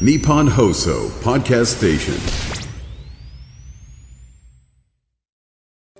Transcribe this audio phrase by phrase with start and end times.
[0.00, 2.14] Nippon Hoso Podcast Station.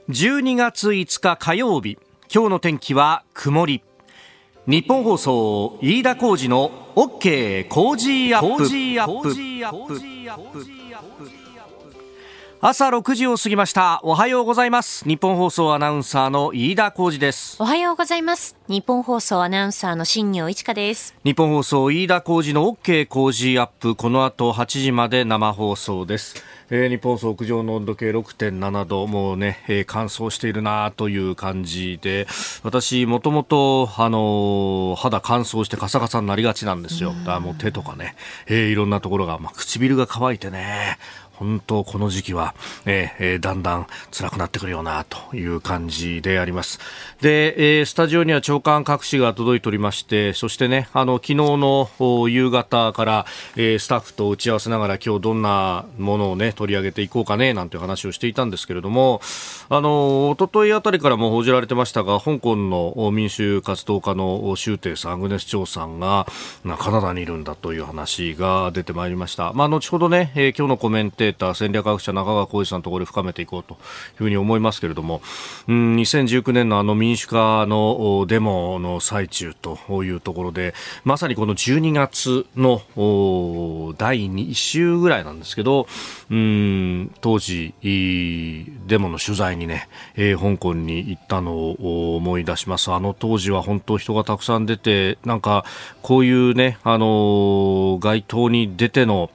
[0.09, 1.97] 12月5日火曜日。
[2.29, 3.85] 今日の天気は曇り。
[4.67, 8.57] 日本放送飯田浩二の OK 工事アッ
[9.23, 9.35] プ
[12.67, 14.01] 朝6時を過ぎました。
[14.05, 15.07] おはようございます。
[15.07, 17.59] 日本放送アナウンサーの飯田浩二です。
[17.61, 18.57] おはようございます。
[18.69, 21.15] 日本放送アナウンサーの新業一華です。
[21.25, 23.95] 日本放送飯田浩二の OK 工事アップ。
[23.95, 26.43] この後8時まで生放送です。
[26.71, 32.27] えー、日本屋上の温度計6.7度、もうね、えー、乾燥しているなという感じで、
[32.63, 37.13] 私、もともと、あのー、肌乾燥してカサカサになりがちなんですよ。
[37.27, 40.99] だもう手とかね、えー、いろんなところが、まあ、唇が乾いてね、
[41.37, 46.79] 本当この時期は、えー、だんだん辛くなってくるよなという感じであります。
[47.21, 51.89] で、えー、スタジオには長官各紙が届いておりまして、そしてね、あの、昨日の
[52.29, 59.21] 夕方から、えー、スタッフと打ち合わせながら今日どんなものをね、取り上げていこうかね、なんて話をしていたんですけれども、
[59.69, 66.27] あの、一昨日あたりからも報じられてましたが、香港の民主活動家の周庭さん、アグネス・チョウさんが、
[66.79, 69.53] カナダにいるんだという話が出てまいりました。
[69.53, 73.79] まあ、後ほどね、えー、今日のコメントテーター、戦略学者中川浩二さんのところで深めていこうという
[74.17, 75.23] ふうに思いますけれども、
[75.69, 82.83] うん、2019年のあの民主化のデモの最中というところで、まさにこの12月の
[83.97, 85.87] 第2週ぐらいなんですけど、
[86.31, 92.93] うん、当時、デモの取材にね、えー、香港に行ったのを思い出します。
[92.93, 95.65] あの当時は本当人がたくさん出て、なんか
[96.03, 99.31] こういうね、あの街頭に出ての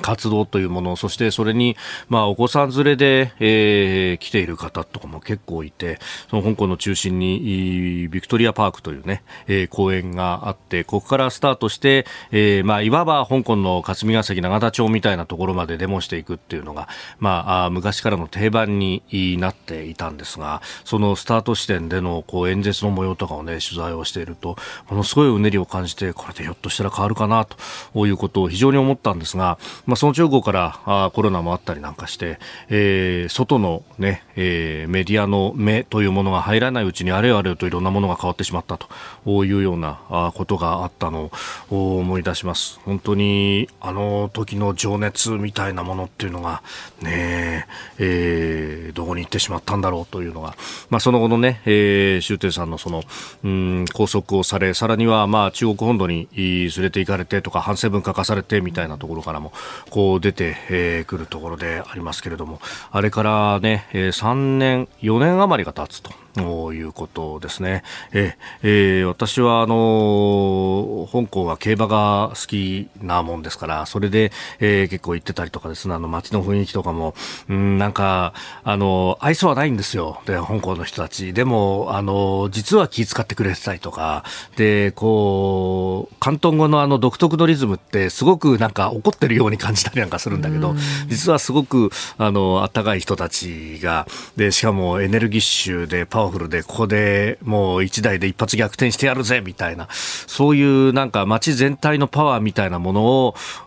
[0.00, 1.76] 活動というもの、そしてそれに、
[2.08, 5.98] まあ、お子さん連れで、えー、来ている方とかも結構いて、
[6.30, 19.02] その香港の中心に、ビクトリアパークというね、えー、公園があって、ここからスタートして、えー、まあ、いわば香港の霞が関永田町みたいなところまでデモしていくっていうのが、まあ、昔からの定番に
[19.38, 24.56] なっていたんですが、そのスタート地点での、こう、演説の模様とかをね、取材をしていると、
[24.90, 32.38] ものすごいうねりを感じて、これでひょっとしたら変わるかな、ということを非常に思ったんですが、まあ、その直後からあコロナもあったりなんかして、
[32.68, 41.30] えー、外のね、えー、メディアの目というものが入らないうちにあれよあれよといろんなものが変わってしまったというようなあことがあったの
[41.70, 42.80] を思い出します。
[42.84, 46.62] 本当にあの時の情熱みたいなものっていうのが
[47.00, 47.66] ね、
[47.98, 50.56] えー、どこに行ってしまったんだろうというのが、
[50.90, 53.02] まあ、その後のね、えー、周庭さんのその、
[53.44, 59.52] うん、拘束をされ、さらにはまあ中国本土に連れて行かれてとか反省文書かされてみたいなところからも
[59.90, 62.60] こう出てくるところでありますけれども、
[62.90, 66.10] あれからね、3年、4年余りが経つと。
[66.36, 67.82] ということですね。
[68.12, 77.14] ええー、私はあの香港は競馬が好きなもんですから、それで、えー、結構行ってたりとかですね、あの街の雰囲気とかも、
[77.48, 80.20] うん、なんか、あの、愛想はないんですよ。
[80.26, 81.32] で、香港の人たち。
[81.32, 84.24] でも、あの、実は気遣ってくれてたりとか、
[84.56, 90.74] で、こう、広東語のあの独特のリズムってすごくなんか怒ってるように感じたりなんかするんだけど、
[91.08, 103.04] 実はすごく、あの、あったかい人たちが、で、しかもエネルギッシュでパワワフルで、ここでもう一台で一発逆転してやるぜみたいな、そういうなんか街全体のパワーみたいなもの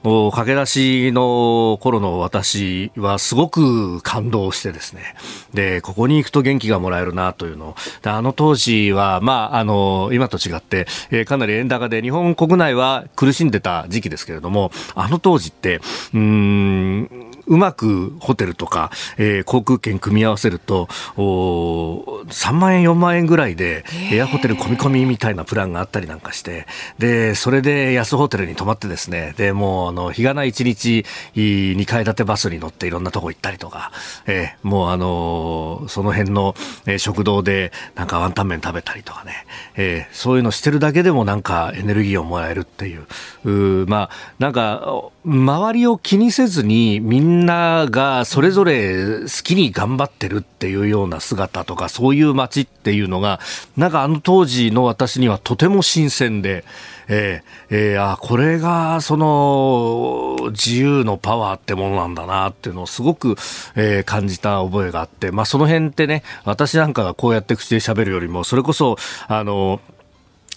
[0.03, 5.15] を、駆け出しの頃の私はすごく感動してですね、
[5.53, 15.81] で、ここに行くと元気がもらえるなというので、あの当時は、まあ、あの、今と違って、え、かなり円高で日本国内は苦しんでた時期ですけれども、あの当時って、
[16.13, 20.87] うん、うまくホテルとか、えー、航空券組み合わせると、
[21.17, 26.67] お3万円、4万円ぐらいで、エアホテル込み込みみたいなプランがあったりなんかして、
[26.99, 31.05] で、それで安ホテルに泊まってですね、で、もう、あの、日がな1日、
[31.35, 33.91] 2階建てバスに乗っていろんなとこ行ったりとか、
[34.27, 36.55] えー、もうあのー、その辺の、
[36.85, 39.45] えー、食堂で、なんかワンタン麺食べたりとかね、
[39.75, 43.07] えー、そういうのしてるだけでもなんかエネルギーをもらえるっていう、
[43.45, 53.39] うまあ、なんか、周りを気にせずにみんなんながそれぞれ好きに頑張ってるっていうような姿とかそういう街っていうのが
[53.77, 56.63] なんかあの当時の私にはとても新鮮で、
[57.07, 63.35] えーえー、あこれがその自由のパワーってものなんだなっていうのをすごく、
[63.75, 68.97] えー、感じた覚えがあって、まあ、その辺ってね私なんかがこうやって口で喋るよりもそれこそ
[69.27, 69.79] あの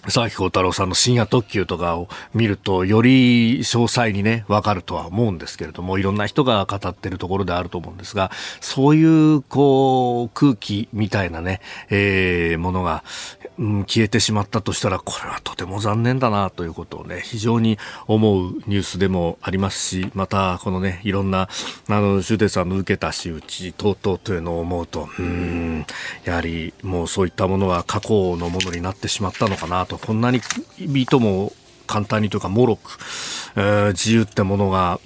[0.09, 8.29] 沢木幸太郎さんの深夜特急とかを見ると、より詳細にね、わかるとは思うんですけれども、いろんな人が語ってるところであると思うんですが、
[8.59, 13.03] そういう、こう、空気みたいなね、えー、ものが、
[13.59, 17.77] うん、消えてしまったとしたら、これはとても残念だなということをね、非常に
[18.07, 21.49] 思うニュースでもありますし、また、このね、いろんな、
[21.87, 25.85] あの、シュテさんの受けた仕打ち等々というのを思うと、うん、
[26.25, 30.41] やはりもうそういったものは過去のものになってしまったのかなと、こんなに
[30.79, 31.53] いとも
[31.85, 32.97] 簡単にというか、もろく、
[33.55, 34.99] えー、自由ってものが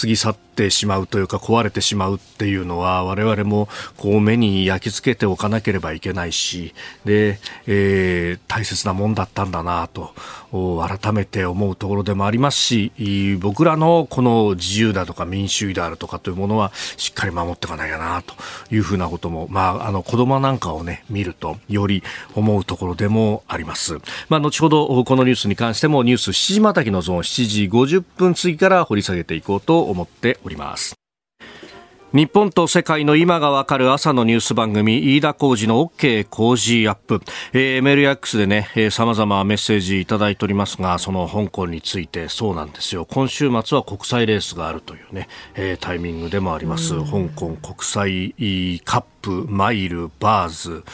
[0.00, 10.14] 過ぎ去ってしまうというか壊れてしまうっていうのは我々もこう目に焼き付けておかなければいけないしで、えー、大切なもんだったんだなと
[10.50, 12.92] 改めて思うところでもありますし
[13.40, 18.34] 僕らのこの自由だとか民主主義であるとかというものはしっかり守っていかなきゃなと
[18.72, 22.02] いうふうなことも、まあ、あの子供なんかをね見るとより
[22.34, 23.98] 思うところでもあります。
[24.28, 30.98] まあ、後ほどこのニュースに関してもニュース7時またぎのゾーン7時50分過ぎから掘り下げていこうと思っております。
[32.14, 37.20] 日本と世界の今がわかる朝のニュース番組、飯田浩二の OK 工事アップ。
[37.52, 43.04] えー、メールや X でね、えー、様々メッセージいただいておりますが、その香港についてそうなんですよ。
[43.04, 46.98] 今週末は国際レースがあるというね、えー、タイミングでもあります。
[46.98, 48.34] 香港国際
[48.86, 50.84] カッププ、マイル、バー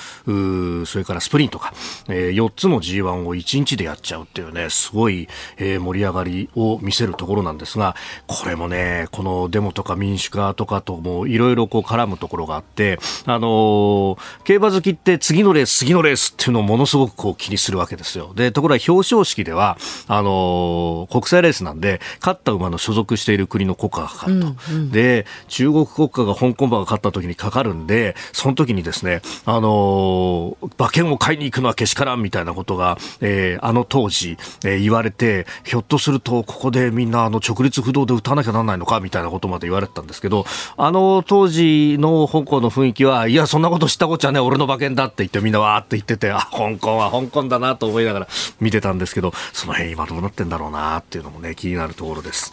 [0.84, 1.72] ズ、それからスプリントか、
[2.08, 18.32] えー、4つの G1 を1日でやっちゃうっていうね、すごい、えー、盛り上がりを見せるところなんですが、これもね、このデモとか民主化とかともいろいろこう絡むところがあって、あのー、競馬好きって次のレース、次のレースっていうのをものすごくこう気にするわけですよ。
[18.34, 19.78] で、ところが表彰式では、
[20.08, 24.46] あのー、国際レースなんで、勝った馬の所属している国の国歌がかかると。
[24.46, 40.44] うんうん、で、中国国歌が香港馬が勝った時にかかるんで、その時にですね、あの馬券を買いに行くのはけしからんみたいなことが、えー、あの当時、えー、言われて、ひょっとするとここでみんなあの直立不動で打たなきゃならないのかみたいなことまで言われてたんですけど、
[40.76, 48.28] あの当時の香港の雰囲気は、いや、そんなこと知ったこっちゃね、俺の馬券だって言ってみんなわーって言ってて、あ、香港は香港だなと思いながら
[48.60, 52.52] 見てたんですけど、その辺今どうなってんだろうなっていうのもね、気になるところです。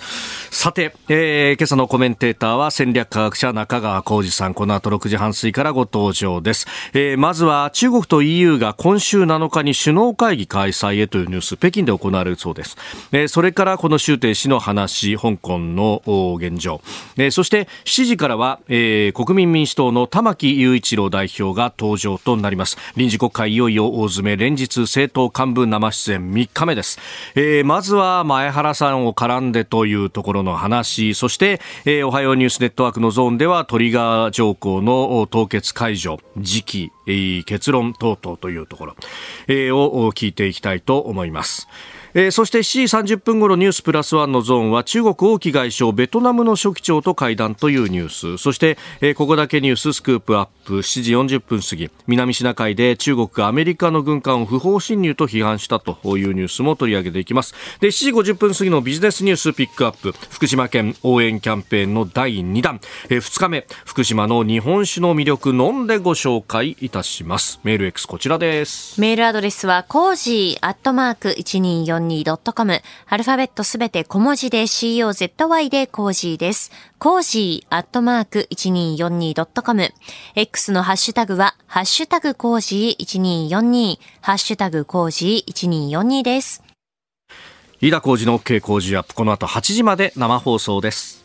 [0.52, 12.78] さて、えー、今朝のコメンテーターは戦略科学者中川浩二さん、この後6時半過ぎからご登場です、えー、まずは中国と EU が今週7日に首脳会議開催へというニュース北京で行われるそうです、
[13.12, 16.02] えー、それからこの周庭氏の話香港の
[16.38, 16.82] 現状、
[17.18, 22.78] えー、そして7時からは、えー、国民民主党の玉木雄一郎代表が登場となります。
[22.96, 27.00] 臨時国会いよいよ大詰め連日政党幹部生出演3日目です、
[27.36, 31.14] えー、まずは前原さんを絡んでというところの話。
[31.14, 36.92] そして、えー、おはようニュースネットワークのゾーンではトリガー条項の凍結解除時期、
[37.46, 38.96] 結論等々というところ、
[39.48, 41.68] を聞いていきたいと思います。
[42.14, 48.38] えー、そして7時30分ごろニュースプラスワンのゾーンは中国王毅外相ベトナムの書記長と会談というニュース。
[48.38, 50.80] そして、えー、ここだけニューススクープアップ。
[50.80, 51.90] 7時40分過ぎ。
[52.08, 57.54] 南シナ海で中国がアメリカの軍艦を不法侵入と批判したというニュースも取り上げていきます。
[57.80, 60.14] で7時50分過ぎのビジネスニュースピックアップ。
[60.30, 62.80] 福島県応援キャンペーンの第2弾、
[63.10, 63.68] えー、2日目。
[63.86, 67.60] 福島の日本酒の魅力飲んでご紹介いたします。
[67.64, 69.00] メール X こちらです。
[69.00, 71.36] メールアドレスはコージーアットマーク
[72.08, 76.72] 1242.com アルファベットすべて小文字で COZY でコージーです。
[76.98, 79.94] コージーアットマーク 1242.com。
[80.36, 86.64] X のハッシュタグは、ハッシュタグコージー1242、ハッシュタグコージー1242です。
[87.80, 91.22] 飯田工事の OK 工事アップ、この後8時まで生放送です。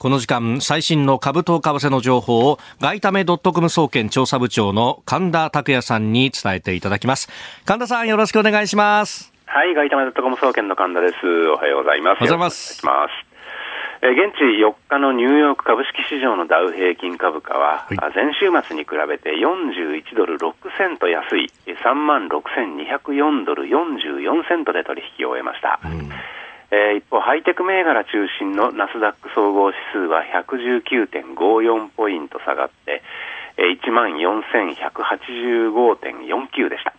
[0.00, 7.28] この時間、最新の株と為替の情報を、外為ドットコム総研調査部長の神田拓也さんに伝えていただきます。
[7.66, 9.29] 神田さん、よろしくお願いします。
[9.50, 11.26] はい、外為ドットコム総研の神田です。
[11.26, 12.22] おはようございます。
[12.22, 13.18] おはようございます。
[13.98, 25.80] え現地4日のニューヨーク株式市場のダウ平均株価は、はい、前週末に比べて41ドル6セント安い3万6204ドル44セントで取引を終えました。
[25.82, 26.06] うん
[26.70, 33.02] えー、一方、ハイテク銘柄中心のナスダック総合指数は119.54ポイント下がって、
[33.58, 33.80] えー、
[35.74, 36.94] 14,185.49でした。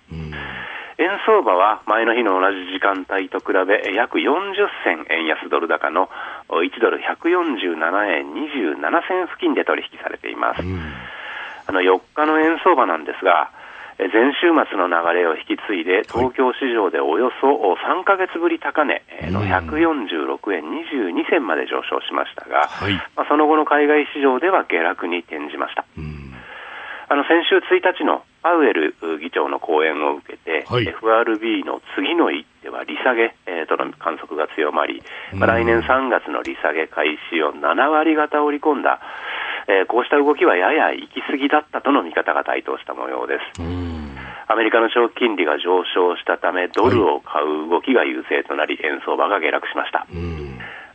[1.01, 4.53] 円相場は前の日の同じ時間帯と比べ約40
[4.85, 6.09] 銭円安ドル高の
[6.49, 7.73] 1ドル147
[8.21, 8.77] 円27
[9.07, 10.61] 銭付近で取引されています。
[11.67, 13.49] あの4日の円相場なんですが、
[13.97, 25.85] 前週末の流れを引き継いで、東京市場でおよそ3か月ぶり高値の146円22銭まで上昇しましたが、はい、まあ、その後の海外市場では下落に転じました。
[27.09, 35.01] あの先週1日のパウエル議長の講演を受けて、はい、FRB の次の一手は利下げ、えー、との観測が強まり、
[35.33, 38.99] まあ、来年3月の利下げ開始を7割方織り込んだ、
[39.67, 43.61] えー、こうした動きはやや行き過ぎだったとの見方が台頭した模様です。
[44.51, 50.05] アメリカの長期金利が上昇したため、ドルを買う動きが優勢となり、円相場が下落しました。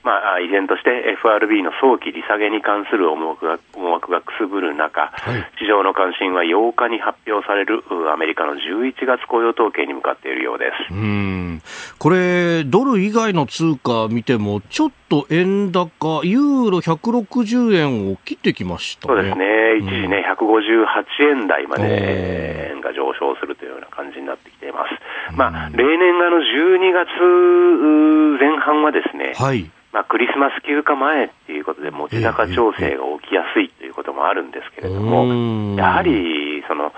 [0.07, 5.11] まあ、依然として FRB の早期利下げに関する思惑が思惑がくすぶる中、
[5.59, 7.83] 市場の関心は8日に発表される
[8.15, 10.95] アメリカの11月雇用統計に向かっているようです。
[10.95, 11.61] うん。
[11.99, 19.15] これ、ドル以外の通貨見ても、ちょっと円高、ユーロ160円を切ってきましたね。
[19.15, 25.35] そうですね、一時ね、158円台まで円が上昇するというような感じになってきています。
[25.35, 27.09] まあ、例年あの12月
[28.39, 29.69] 前半はですね、はい。
[29.97, 35.75] まあ、クリスマス休暇前っていうことで、持ち高調整が起きやすいということもあるんですけれどうも、ん。
[35.75, 36.93] やはりその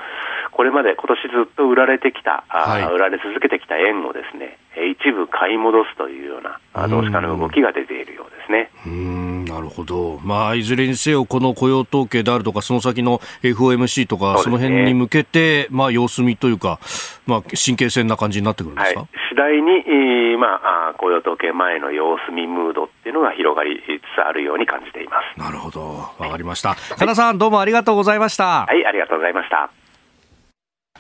[0.58, 8.70] これまで今年ずっと売られてきた、あはい売られ続けてきた円をですね、えー一部買い戻すというようなあ投資家の動きが出ているようですね。
[8.84, 16.80] うーんなるほど、まあ、いずれにせよ、この雇用統計であるとか、その先の FOMC とか、そ,、の辺に向けて、まあ、様子見というか、
[17.26, 25.40] まあ、神経戦な感じになってくるんではいすか。、次第に、えーまあ、あ雇用統計前の様子見ムードっていうのが広がりつつあるように感じています。
[25.40, 26.74] なるほど、わかりました。
[26.96, 28.66] 加田さん、どうもありがとうございました。
[28.66, 29.70] はい、ありがとうございました。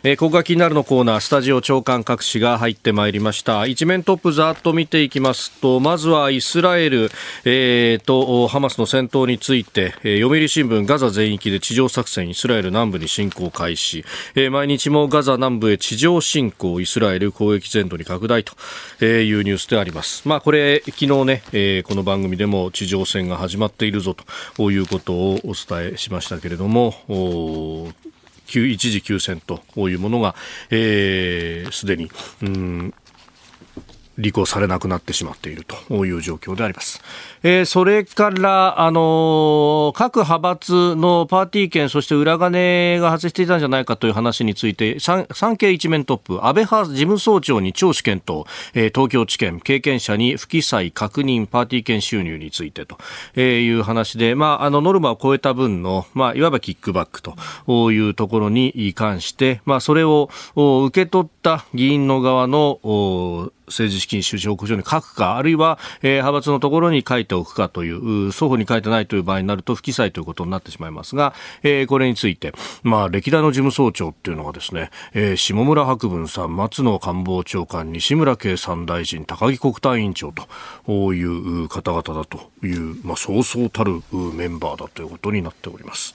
[0.04, 3.66] えー、ここが気になるのコーナー、スタジオ長官各紙が入ってまいりました。
[3.66, 7.10] 一面トップざっと見ていきますと、まずはイスラエル、
[7.44, 14.04] えー、とハマスの戦闘について、えー読売新聞ガザ全域で地上作戦、イスラエル南部に侵攻開始。
[14.36, 18.52] えー毎日もガザ南部へ地上侵攻、イスラエル攻撃全土に拡大と
[19.00, 20.28] えーいうニュースであります。
[20.28, 24.14] まあこれ、昨日ね、えーこの番組でも地上戦が始まっているぞ
[24.56, 27.92] ということをお伝えしましたけれども、
[28.56, 30.34] 一時休戦というものが、
[30.70, 32.10] えーすでに、
[32.42, 32.94] うん、
[34.18, 37.00] 履行されなくなってしまっているという状況であります。
[37.42, 52.98] えーそれから、あのー各派閥のパーティー券、そして裏金が発生していたんじゃないかという話について、産経一面トップ、安倍派事務総長に聴取検討、えー東京地検、経験者に不記載確認、パーティー券収入についてと
[53.36, 86.14] えーいう話で、まあ、あの、ノルマを超えた分の、まあ、いわばキックバックというところに関して、まあ、それを受け取った議員の側の政治資金収支報告書に書くか、あるいは、えー派閥のところに書いておくかという、双方に書いてないという場合になると不記載ということになってしまいますが、えーこれについて、まあ、歴代の事務総長っていうのがですね、えー下村博文さん、松野官房長官、西村経産大臣、高木国対委員長という方々だという、まあ、そうそうたるメンバーだということになっております。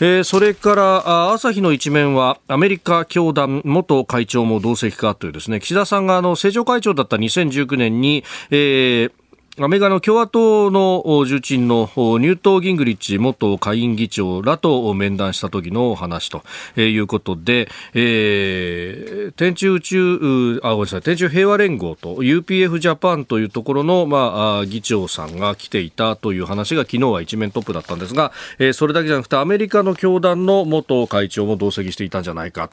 [0.00, 9.12] えーそれから、朝日の一面は、アメリカ教団元会長も同席かというですね、岸田さんがあの、政調会長だった2019年に、えー
[9.60, 16.42] アメリカの共和党の重鎮のニュート・ギングリッチ元下院議長らと面談した時のお話と
[16.80, 32.70] いうことで、えー天中宇宙、あ、ごめんなさい、天中平和連合と UPF ジャパンというところの、まあ、議長さんが来ていたという話が昨日は一面トップだったんですが、えーそれだけじゃなくてアメリカの教団の元会長も同席していたんじゃないか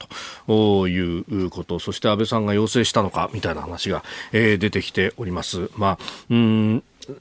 [0.48, 5.70] ということ、そして安倍さんが要請したのかみたいな話が、えー出てきております。
[5.76, 5.98] まあ、
[6.30, 6.75] うん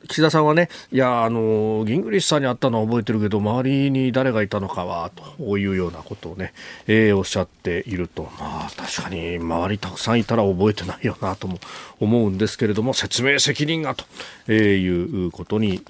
[0.08, 6.52] 岸田さんはね、いや、あの、ギングリッシュさんに会ったのは覚えてるけど、周りに誰がいたのかは、というようなことをね、
[6.86, 11.58] えーおっしゃっていると、まあ、確かに、周りたくさんいたら覚えてないよな、とも
[12.00, 14.04] 思うんですけれども、説明責任が、と
[14.48, 15.82] えいうことに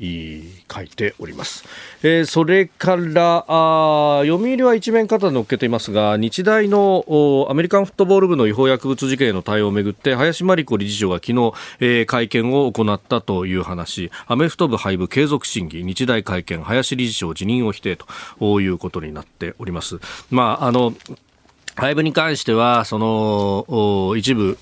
[0.72, 1.64] 書いております。
[2.02, 17.96] えーそれから、あ読売は一面肩に乗っけていますが、日大のアメリカンフットボール部の違法薬物事件への対応をめぐって、林真理子理事長が昨日、えー会見を行ったという話、アメフト部廃部継続審議、日大会見、林理事長辞任を否定
[18.38, 19.98] ということになっております。
[20.30, 20.94] まあ、あの、
[21.76, 24.58] 廃部に関しては、その、一部、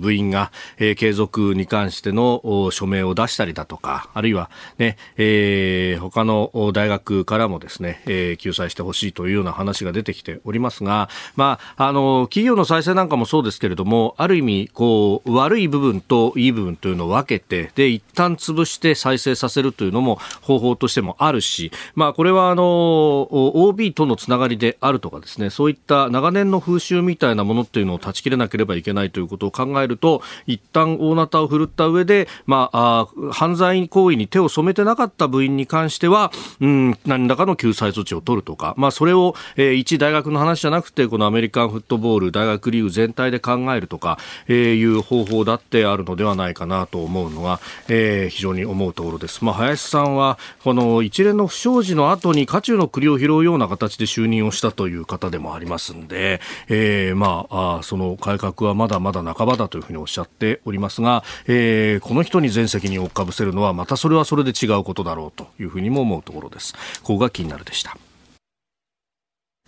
[0.00, 49.44] 部員が、えー継続に関しての署名を出したりだとか、あるいはね、えー他の大学からもですね、えー救済してほしいというような話が出てきておりますが、まあ、あの、企業の再生なんかもそうですけれども、ある意味、こう、悪い部分といい部分というのを分けて、で、一旦潰して再生させるというのも方法としてもあるし、まあ、これはあの、OB とのつながりであるとかですね、そういった長年の風習みたいなものっていうのを断ち切れなければいけないということを考えると、一旦大なたを振るった上で、まあ、あ犯罪行為に手を染めてなかった部員に関しては、うん、何らかの救済措置を取るとか、まあ、それを、えー一大学の話じゃなくて、このアメリカンフットボール大学リーグ全体で考えるとか、えーいう方法だってあるのではないかなと思うのが、えー非常に思うところです。
[49.44, 66.74] まあ、林さんは、この一連の不祥事の後に渦中の栗を拾うような形で就任をしたという方でもありますんで、で、えー、まあその改革はまだまだ半ばだというふうにおっしゃっておりますが、えー、この人に全責任をかぶせるのはまたそれはそれで違うことだろうというふうにも思うところです。
[67.02, 67.96] ここが気になるでした。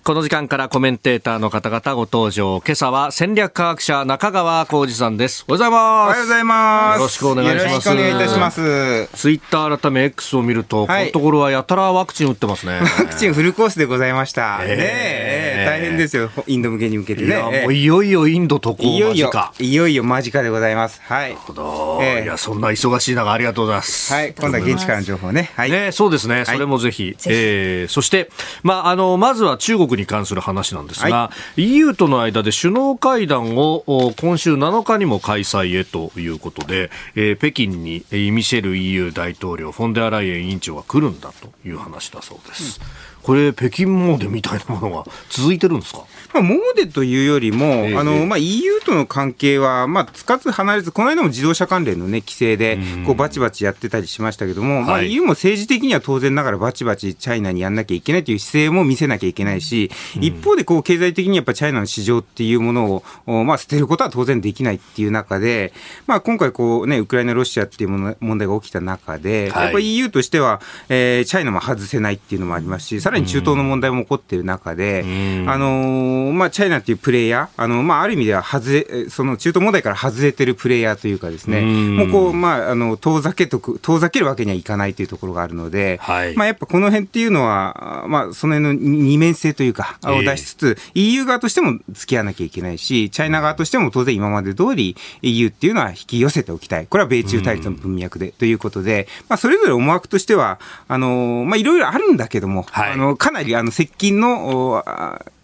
[0.05, 2.61] この時間からコメンテーターの方々ご登場。
[2.63, 5.47] 今朝は戦略科学者中川浩二さんです。
[5.49, 5.81] おはようございます。
[5.81, 6.99] おはようございます。
[6.99, 7.65] よろしくお願いします。
[7.65, 9.09] よろしくお願いいたします。
[9.17, 12.81] ツイッター改め X を見ると、はい、このところはやたらワクチン打ってますね。
[12.81, 14.59] ワクチンフルコースでございました。
[14.61, 16.29] えー、ねえ、大変ですよ。
[16.47, 17.29] インド向けに向けてね。
[17.29, 19.53] いや、もういよいよインド渡航間近。
[19.59, 21.01] いよいよ間近でございます。
[21.01, 21.31] はい。
[21.31, 21.99] なるほど。
[22.03, 24.13] えー、いや、そんな忙しい中ありがとうございます。
[24.13, 24.35] はい。
[24.35, 25.51] 今度は現地からの情報ね。
[25.57, 25.71] はい。
[25.71, 26.45] ねそうですね。
[26.45, 27.05] それもぜひ。
[27.05, 28.29] はい、えー、そして、
[28.63, 42.81] まあ、あの、まずは中国に関する話なんですが、はい、EU との間で首脳会談を今週7日にも開催へということで、えー、北京にミシェル EU 大統領、フォンデアライエン委員長が来るんだという話だそうです。
[42.81, 46.05] うんこれ、北京モーデみたいなものが続いてるんですか、
[46.35, 59.91] まあ、モーデというよりも、えー、あのまあ、EU との関係は、まあ、つかず離れず、この間も自動車関連の、ね、規制でこうバチバチやってたりしましたけども、まあ、EU も政治的には当然ながらバチバチチャイナにやんなきゃいけないという姿勢も見せなきゃいけないし、
[60.21, 65.73] 一方でこう経済的にやっぱチャイナの市場っていうものを、まあ、捨てることは当然できないっていう中で、
[66.07, 75.05] まあ、今回こう、ね、ウクライナ、ロシアっていうもの問題が起きた中で、やっぱ EU としては、えー、チャイナも外せないっていうのもありますし、さらに中東の問題も起こっている中で、
[75.47, 96.87] あのまあ、チャイナっていうプレイヤー、あのまあ、ある意味では外れ、その中東問題から外れてるプレイヤーというかですね、もうこう、まあ、あの遠ざけとく、遠ざけるわけにはいかないというところがあるので、はい、まあ、やっぱこの辺っていうのは、まあ、その辺の二面性というか、を出しつつ、えー、EU 側としても付き合わなきゃいけないし、チャイナ側としても当然今まで通り EU っていうのは引き寄せておきたい。
[96.87, 104.83] これは米中対立の文脈でということで、まあ、それぞれ思惑としては、あの、まあ、いろいろあるんだけども、はい、あの、かなりあの接近の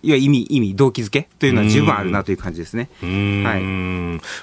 [0.03, 2.89] いや意味、意味、動機づけというのは十分あるなという感じですね。
[3.03, 3.63] はい、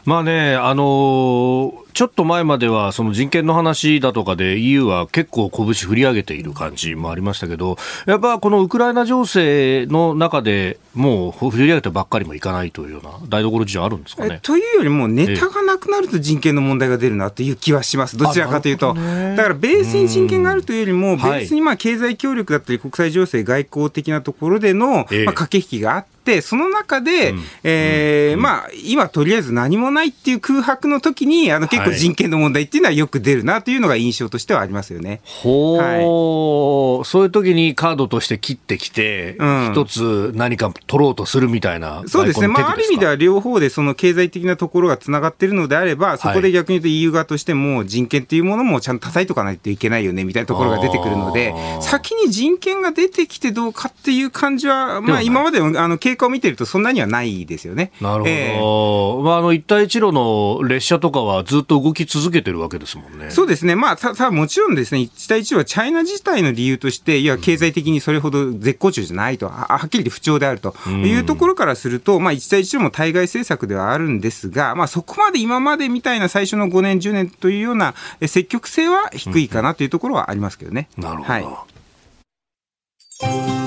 [0.07, 14.39] まあね、あのー、ちょっと前まではその人権の話だとかで EU は結構拳振り上げている感じもありましたけど、やっぱこのウクライナ情勢の中でもう振り上げてばっかりもいかないというような台所事情あるんですかね？
[14.43, 18.93] というよりも、ネタがなくなると人権の問題が出るなという気はします、どちらかというと。
[18.93, 26.05] ね、だからベースに人権があるというよりも、ベースにまあ経済協力だったり、国際情勢、外交的なところでのまあ駆け引きがあっ、
[26.41, 35.21] その中で、うん、えまあ、今とりあえず何もないっていう空白の時に、あの結構人権の問題っていうのはよく出るなというのが印象としてはありますよね。
[35.23, 39.37] ほはい、そういう時にカードとして切ってきて、
[39.71, 42.47] 一、つ何か取ろうとするみたいなそうですね。
[42.47, 57.91] まあ、ある意味では両方でその経済的なところがつながっているのであれば、そこで逆に言うと EU 側としても人権っていうものもちゃんと叩いとかないといけないよねみたいなところが出てくるので、先に人権が出てきてどうかっていう感じは、まあ今までのあの経過を見てるとそんなにはないですよね。
[58.01, 58.29] なるほど。
[58.29, 63.31] えー、まあ、あの、一帯一路の列車とかはずっと動き続けてるわけですもんね。
[63.31, 63.75] そうですね。
[63.75, 77.93] まあ、た、たもちろんですね、一帯一路はチャイナ自体の理由として、いや、経済的にそれほど絶好調じゃないと、はっきり言って不調であるというところからすると、まあ、一帯一路も対外政策ではあるんですが、まあ、そこまで今までみたいな最初の5年、10年というような
[78.25, 80.89] 積極性は低いかなというところはありますけどね。
[80.97, 81.29] なるほど。
[81.29, 83.66] はい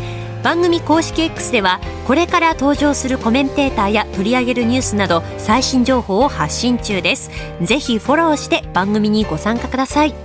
[0.43, 7.29] 番組公式 X ではこれから登場するコメンテーターや取り上げるニュースなど最新情報を発信中です。
[7.61, 10.15] ぜひフォローして番組にご参加ください。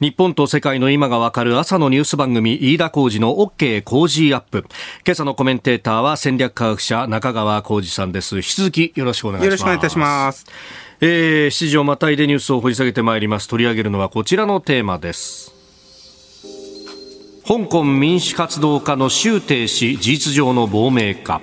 [0.00, 4.66] 日本と世界の今がわかる朝のニュース番組飯田浩二の OK 工事アップ。
[5.06, 8.36] 今朝のコメンテーターは戦略科学者中川浩二さんです。
[8.36, 9.46] 引き続きよろしくお願いします。
[9.46, 10.44] よろしくお願いいたします。
[11.00, 13.48] えー、7時をまたいでニュースを掘り下げてまいります。
[13.48, 15.53] 取り上げるのはこちらのテーマです
[17.46, 21.42] 香港民主活動家の周庭氏事実上の亡命か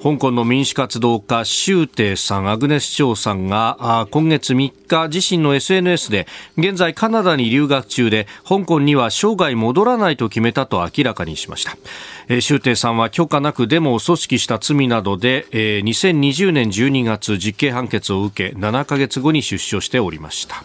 [0.00, 12.40] 香港の民主活動家、周庭さん、アグネス・チョウさんが今月3日、自身の SNS で、現在カナダに留学中で、香港には生涯戻らないと決めたと明らかにしました。
[12.40, 20.64] 周庭さんは許可なくデモを組織した罪などで、えー、2020年12月、実刑判決を受け、7ヶ月後に出所しておりました。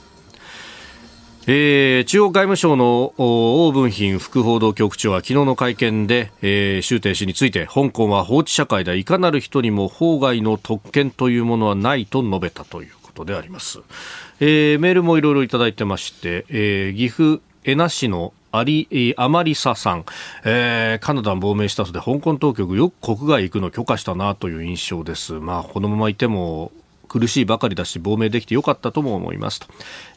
[1.47, 13.81] えー、中央外務省の王文賓副報道局長は昨日の会見で、えー、周庭氏について香港は法治社会だいかなる人にも法外の特権というものはないと述べたということであります、
[14.39, 20.05] えー、メールもいろいろいただいてまして、えー、岐阜恵那市のアリ、アマリサさん、
[20.45, 25.33] えー、カナダに亡命した後で香港当局よく国外行くの許可したなという印象です。
[25.33, 26.71] まあ、このままいても
[27.19, 29.67] 苦しいばかりだし亡命できてよかったとも思いますと、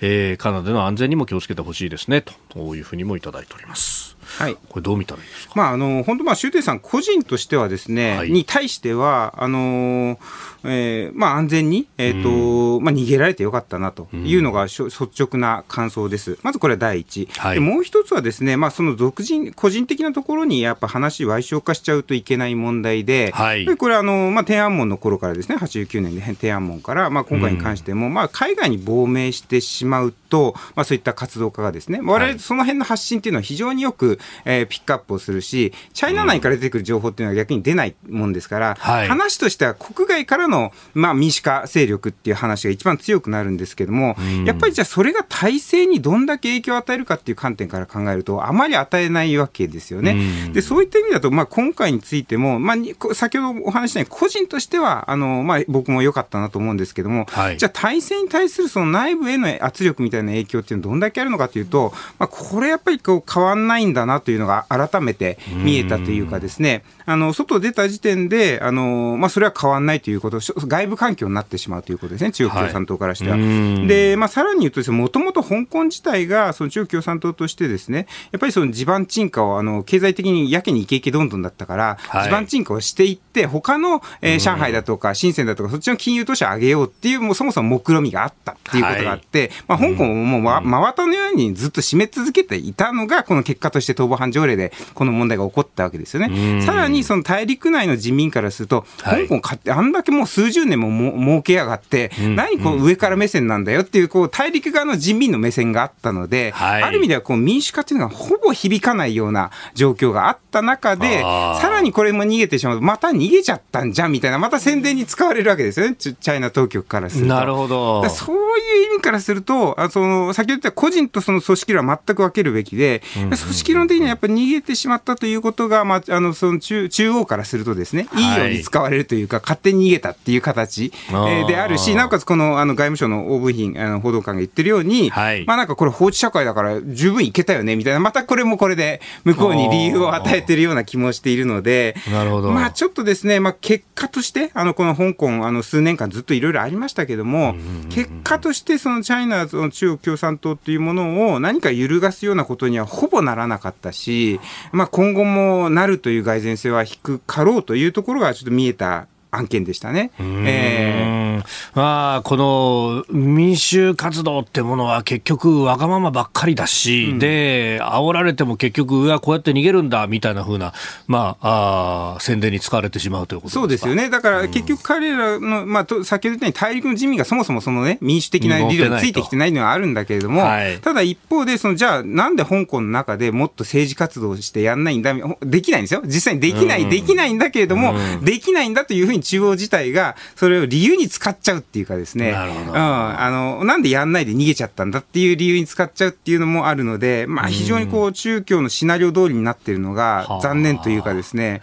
[0.01, 4.18] えー、カナダの安全にも気をつけてほしいですねというふうにもいただいております。
[4.39, 10.19] はい、これどう見たらいいですか、まあ、あの本当、まあ、周庭さん個人としてはですね、はい、に対しては、あの
[10.65, 14.89] えーまあ、安全に、えーと、うん、まあ、逃げられてよかったなというのが、率
[15.19, 16.39] 直な感想です。
[16.43, 17.29] まずこれは第一。
[17.39, 50.51] はい、でもう一つはですね、まあ、その独人、個人的なところにやっぱ話、賠償化しちゃうといけない問題で、はい、これあの、まあ、天安門の頃からですね、89年で天安門から、まあ、今回に関しても、うん、まあ、海外に亡命してしまうと、まあ、そういった活動家がですね、我々その辺の発信っていうのは非常によく、えー、ピックアップをするし、チャイナ内から出てくる情報っていうのは逆に出ないもんですから、はい、話としては国外からの、まあ、民主化勢力っていう話が一番強くなるんですけども、やっぱりじゃあそれが体制にどんだけ影響を与えるかっていう観点から考えると、あまり与えないわけですよね。
[50.53, 73.39] で、そういった意味だと、まあ、今回についても、まあ、先ほどお話したように、個人としては、あの、まあ、僕も良かったなと思うんですけども、はい、じゃあ体制に対するその内部への圧力みたいな影響っていうのはどんだけあるのかというと、まあ、これやっぱりこう変わんないんだなというのが改めて見えたというかですね、あの、外出た時点で、あの、まあ、それは変わんないということ、外部環境になってしまうということですね、中国共産党からしては。
[73.39, 96.61] はい、で、まあ、さらに言うとですね、もともと香港自体が、その中国共産党としてですね、やっぱりその地盤沈下を、あの、経済的にやけにイケイケどんどんだったから、はい、地盤沈下をしていって、他の、えー、上海だとか、深センだとか、そっちの金融都市を上げようっていう、もうそもそも目論みがあったっていうことがあって、はい、まあ、香港ももう、ま、真綿のようにずっと締め続けていたのが、この結果として逃亡犯条例で、この問題が起こったわけですよね。
[96.61, 117.35] さらに、その大陸内の人民からすると、香港買って、あんだけもう数十年もも儲けやがって、何こう上から目線なんだよっていう、こう大陸側の人民の目線があったので、ある意味ではこう民主化っていうのがほぼ響かないような状況があった中で、さらにこれも逃げてしまうと、また逃げちゃったんじゃんみたいな、また宣伝に使われるわけですよね、チャイナ当局からすると。
[117.35, 118.09] なるほど。
[118.09, 128.29] そういう意味からすると、あその先ほど言った個人とその組織論は全く分けるべきで、組織論的にはやっぱり逃げてしまったということが、まあ、あのその中中央からするとですね、い。
[128.29, 142.51] いように使われるというか、勝手に逃げたっていう形、えー、であるし、なおかつこのあの外務省の OV 品あの報道官が言ってるように、はい、まあなんかこれ法治社会だから十分いけたよねみたいな、またこれもこれで向こうに理由を与えてるような気もしているので、なるほど。
[142.51, 147.55] まあちょっとですね、まあ結果として、あのこの香港、あの数年間ずっといろいろありましたけども、
[147.91, 154.41] 結果としてそのチャイナの中国共産党っていうものを何か揺るがすようなことにはほぼならなかったし、
[154.73, 160.11] まあ今後もなるという蓋然性は低かろうというところがちょっと見えた案件でしたね。
[160.19, 170.73] えー、まあ、この民衆活動ってものは結局わがままばっかりだし、うん、で、煽られても結局、うわ、こうやって逃げるんだ、みたいなふうな、
[171.07, 174.11] まあ、あ宣伝に使われてしまうということそうですよね。
[174.11, 186.03] だから結局彼らの、まあ、と先ほど言ったように大陸の人民がそもそもそのね、民主的な理論についてきてないのはあるんだけれども、はい、ただ一方で、その、じゃあ、なんで香港の中でもっと政治活動してやんないんだ、できないんですよ。
[186.05, 192.73] 実際にできない、うん、できないんだけれども、うん、できないんだというふうに中央自体がそれを理由に使っちゃうっていうかですね、なるほど。
[192.73, 201.61] うん、あのなんでやんないで逃げちゃったんだっていう理由に使っちゃうっていうのもあるので、まあ、非常にこう中共のシナリオ通りになっているのが残念というかですね、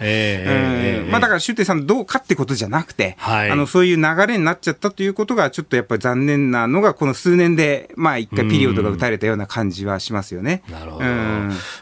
[1.11, 10.63] だから周庭さんどうかってことじゃなくて、はい、あのそういう流れになっちゃったということがちょっとやっぱり残念なのがこの数年でまあ一回ピリオドが打たれたような感じはしますよね。
[10.69, 11.05] なるほど、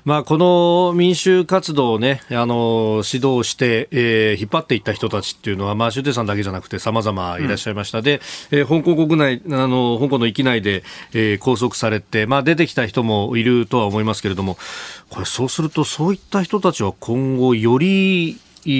[0.05, 8.21] まあ、この民衆活動をねあの指導して、えー、引っ張っていった人たちっていうのは、まあ、周庭さんだけじゃなくて様々いらっしゃいました、うん、で、
[8.51, 14.57] えー、香港国内あの香港の域内で、えー、拘束されて、まあ、出てきた人もいるとは思いますけれども
[15.09, 18.39] これそうするとそういった人たちは今後より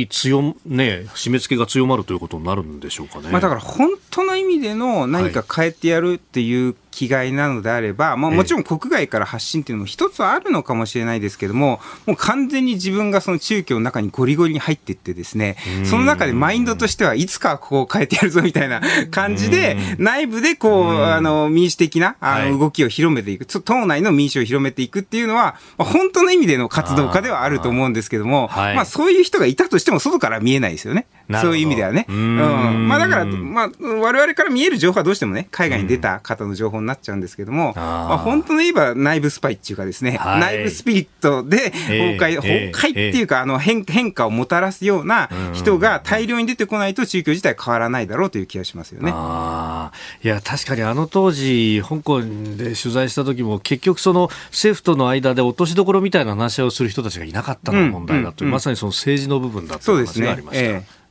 [0.10, 3.30] 強ね、締め付けが強まるということになるんでしょうかね。
[3.30, 31.08] まあ、だから本当の意味での何か変えてやるっていう気概なのであれば、まあ、もちろん国外から発信っていうのも一つあるのかもしれないですけども、もう完全に自分がその中共の中にゴリゴリに入っていってですね、その中でマインドとしてはいつかここを変えてやるぞみたいな感じで、内部でこう、あの、民主的なあの動きを広めていく、党内の民主を広めていくっていうのは、まあ、本当の意味での活動家ではあると思うんですけども、まあそういう人がいたとしても外から見えないですよね。
[31.32, 32.06] そういう意味ではね。
[32.10, 32.88] うん。
[32.88, 49.12] まあだから、まあ、我々から見える情報はどうしてもね、海外に出た方の情報になっちゃうんですけども、まあ本当の言えば内部スパイっていうかですね、内部スピリットで崩壊、崩壊っていうか、あの変変化をもたらすような人が大量に出てこないと宗教自体変わらないだろうという気がしますよね。
[49.12, 61.03] いや、確かにあの当時、香港で取材した時も結局その政府との間で落としどころみたいな話をする人たちがいなかったのが問題だという、まさにその政治の部分だという話がありました。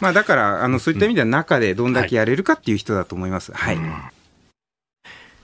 [0.00, 3.52] まあ、だからあのそういった意味では中でどんだけやれるかっていう人だと思います。
[3.52, 3.78] はい、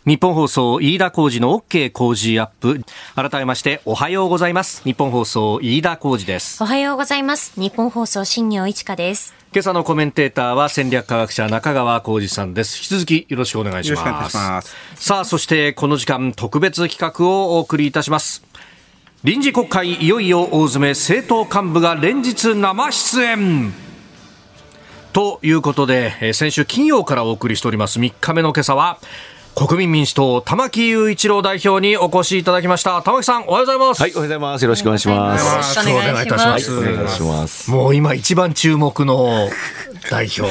[0.07, 2.85] 日本放送飯田浩二の OK 工事アップ。
[3.14, 4.83] 改めましておはようございます。
[4.85, 6.62] 日本放送飯田浩二です。
[6.62, 7.59] おはようございます。
[7.59, 9.35] 日本放送新業一華です。
[9.53, 12.77] 今朝のコメンテーターは戦略科学者中川浩二さんです。
[12.77, 14.37] 引き続きよろしくお願いします。
[14.97, 18.45] さあそしてこの時間特別企画をお送りいたします。
[19.23, 23.73] 臨時国会いよいよ大詰め政党幹部が連日生出演
[25.14, 28.98] ということで、先週金曜からお送りしております3日目の今朝は、
[29.55, 33.00] 国民民主党玉木雄一郎代表にお越しいただきました。
[33.00, 34.00] 玉木さんおはようございます。
[34.00, 34.62] はいおはようございます。
[34.62, 35.46] よろしくお願いします。
[35.46, 37.70] よろしくお願いいたします、お願いします。
[37.70, 39.48] もう今一番注目の
[40.11, 40.42] 代表。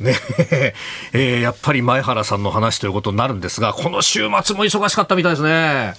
[0.00, 0.16] ね。
[1.12, 5.92] えー、やっぱり前原さんの話ということになるんですがこの週末も忙しかったみたいですね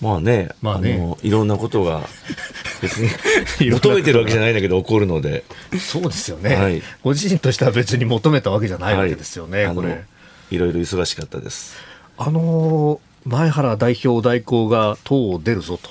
[0.00, 2.02] まあね、まあね、あのいろんなことが
[2.80, 5.44] 別に求めてるわけじゃないんだけど起こるので。
[5.78, 10.04] そうですよね、はい、ご自身としては別に求めたわけじゃないわけですよね、はい、これ。
[10.50, 11.76] いろいろ忙しかったです。
[12.16, 15.90] あの前原代表代行が党を出るぞと。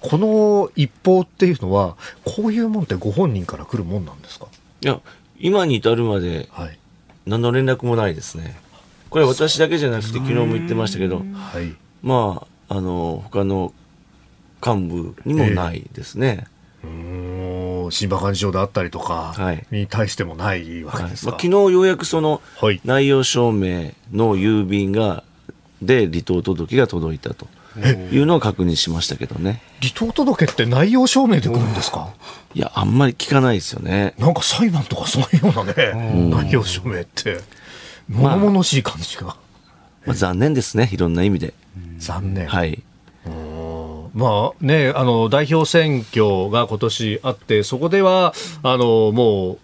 [0.00, 4.46] この一報っていうのはこういうもんってご本人から来るもんなんですか？
[4.80, 5.00] いや
[5.38, 6.48] 今に至るまで
[7.26, 8.58] 何の連絡もないですね。
[9.10, 11.22] これは私だけじゃなくて昨日も言ってましたけど、は
[11.60, 13.74] い、まああの他の
[14.64, 16.46] 幹部にもないですね。
[16.84, 19.34] えー、新馬幹事長であったりとか
[19.72, 22.40] に対してもないわけですか、はい、まあ、昨日ようやくその
[22.84, 25.24] 内容証明の郵便が
[25.82, 27.48] で離党届が届いたと
[28.12, 29.62] いうのを確認しましたけどね。
[29.80, 32.14] 離党届って内容証明で来るんですか？
[32.54, 34.14] いやあんまり聞かないですよね。
[34.16, 37.40] なんか裁判とかそういうようなね内容証明って。
[38.08, 39.36] 物々しい感じが、まあ、
[40.06, 41.54] まあ、残念ですねいろんな意味で。
[41.98, 42.46] 残念。
[42.46, 42.82] はい。
[44.14, 49.58] まあね、あの代表選挙が今年あって、そこではあのもう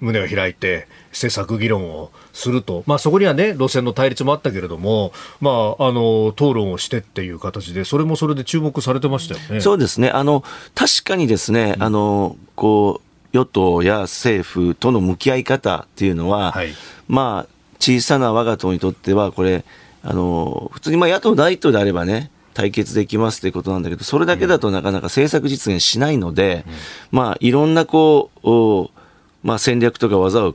[0.00, 9.60] 胸を開いて政策議論をすると、まあ、そこにはね路線の対立もあったけれども、まあ、あの討論をしてっていう形で、それもそれで注目されてましたよね。
[9.60, 10.42] そうですね、あの
[10.74, 16.72] 確かにですね、あのこう与党や政府との向き合い方っていうのは、はい、
[17.06, 19.64] まあ、小さな我が党にとっては、これ、
[20.02, 26.64] あの、普通にまあ野党第一党であればね、対決できますということなんだけど、それだけだとなかなか政策実現しないので、
[27.12, 30.54] うん、まあ、いろんなこう、まあ、戦略とか技を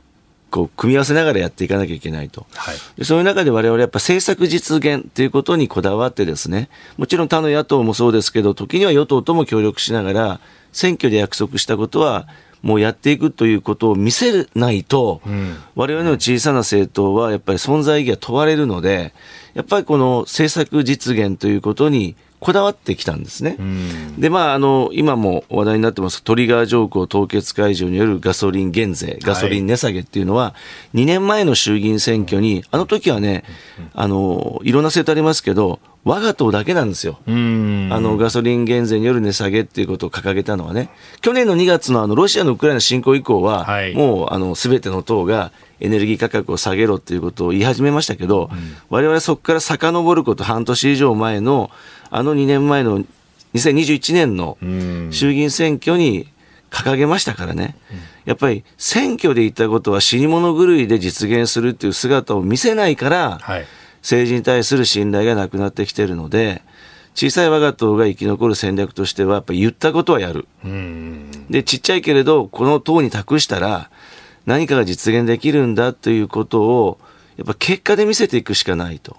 [0.50, 10.40] こう組み合わせながらやっていかなきゃいけないと、はい、そういう中で我々やっぱ政策実現ということにこだわってですね、もちろん他の野党もそうですけど、時には与党とも協力しながら、
[10.72, 12.28] 選挙で約束したことは
[12.62, 15.20] もうやっていくということを見せないと、
[15.74, 19.12] われわれの小さな政党はやっぱり存在意義が問われるので、
[19.54, 23.56] やっぱりこの政策実現ということにこだわってきたんですね。
[24.18, 30.54] で、まあ、あの、今も話題になってます、トリガー条項凍結解除によるガソリン減税、ガソリン値下げっていうのは、
[30.94, 33.44] 2年前の衆議院選挙に、あの時はね、
[33.94, 37.18] あの、いろんな政党ありますけど、我が党だけなんですよ。
[37.26, 40.88] あの、ガソリン減税による値下げっていうことを掲げたのはね、
[41.20, 48.50] 去年の2月のあの、ロシアのウクライナ侵攻以降は、はい、もう、あの、すべての党がエネルギー価格を下げろっていうことを言い始めましたけど、
[48.88, 51.70] われわれそこから遡ること半年以上前の、
[52.10, 53.04] あの2年前の
[53.54, 54.58] 2021年の
[55.10, 56.28] 衆議院選挙に
[56.70, 57.76] 掲げましたからね。
[58.24, 63.66] やっぱり選挙で言ったことは死に物狂いで実現するっていう姿を見せないから、はい。
[64.02, 66.62] 政治に対する信頼がなくなってきているので、
[67.16, 70.46] 小さい我が党が生き残る戦略としては、やっぱり言ったことはやる。
[71.50, 73.90] で、ちっちゃいけれど、この党に託したら、
[74.46, 76.98] 何かが実現できるんだということを、
[77.36, 79.16] やっぱ結果で見せていくしかないと。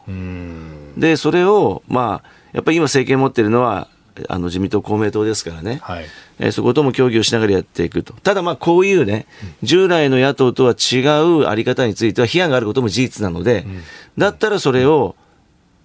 [0.97, 3.87] で、それを、まあ、やっぱり今政権持ってるのは、
[4.27, 6.05] あの自民党、公明党ですからね、はい、
[6.39, 9.27] えー、そことも協議をしながらやっていくと、ただ、こういうね、
[9.61, 13.83] 従来の野党とは違うあり方については批判があることも事実なので、うん、
[14.17, 15.15] だったらそれを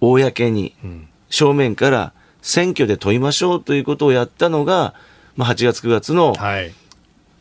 [0.01, 0.73] 公に、
[1.29, 4.95] 正面から選挙で問いましょうということをやったのが、
[5.35, 6.33] まあ、8月9月の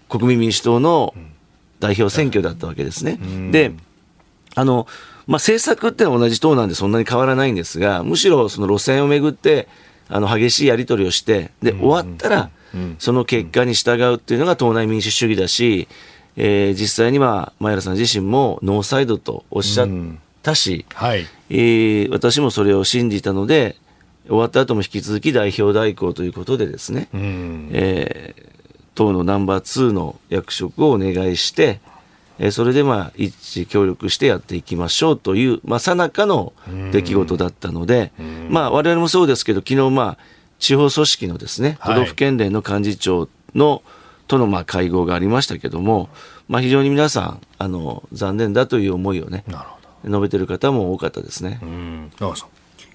[0.09, 1.15] 国民民主党の
[1.83, 3.19] 代表選挙だったわけですね。
[3.51, 3.73] で、
[4.55, 4.87] あの、
[5.27, 9.67] まあ、政策ってのは同じ党なんでそんなに変わらないんですが、むしろその路線をめぐって、
[10.09, 12.51] あの、激しいやり取りをして、で、終わったら、
[13.01, 15.89] その結果に従うっていうのが党内民主主義だし、
[16.37, 19.89] えー、実際には前原さん自身もノーサイドとおっしゃっ
[20.43, 23.77] たし、はい、えー、私もそれを信じたので、
[24.29, 28.62] 終わった後も引き続き代表代行ということでですね、えー、
[28.95, 31.81] 党のナンバー2の役職をお願いして、
[32.39, 36.53] えー、それでまあ一致協力してやっていきましょうという、まあ、さなかの
[36.93, 38.13] 出来事だったので、
[38.49, 40.19] まあ、我々もそうですけど、昨日まあ
[40.59, 43.83] 地方組織のですね、都道府県連の幹事長の、
[44.29, 46.09] とのまあ会合がありましたけども、
[46.49, 49.45] まあ、非常に皆さん、あの残念だという思いをね、
[50.05, 51.59] 述べてる方も多かったですね。
[51.63, 52.13] うん。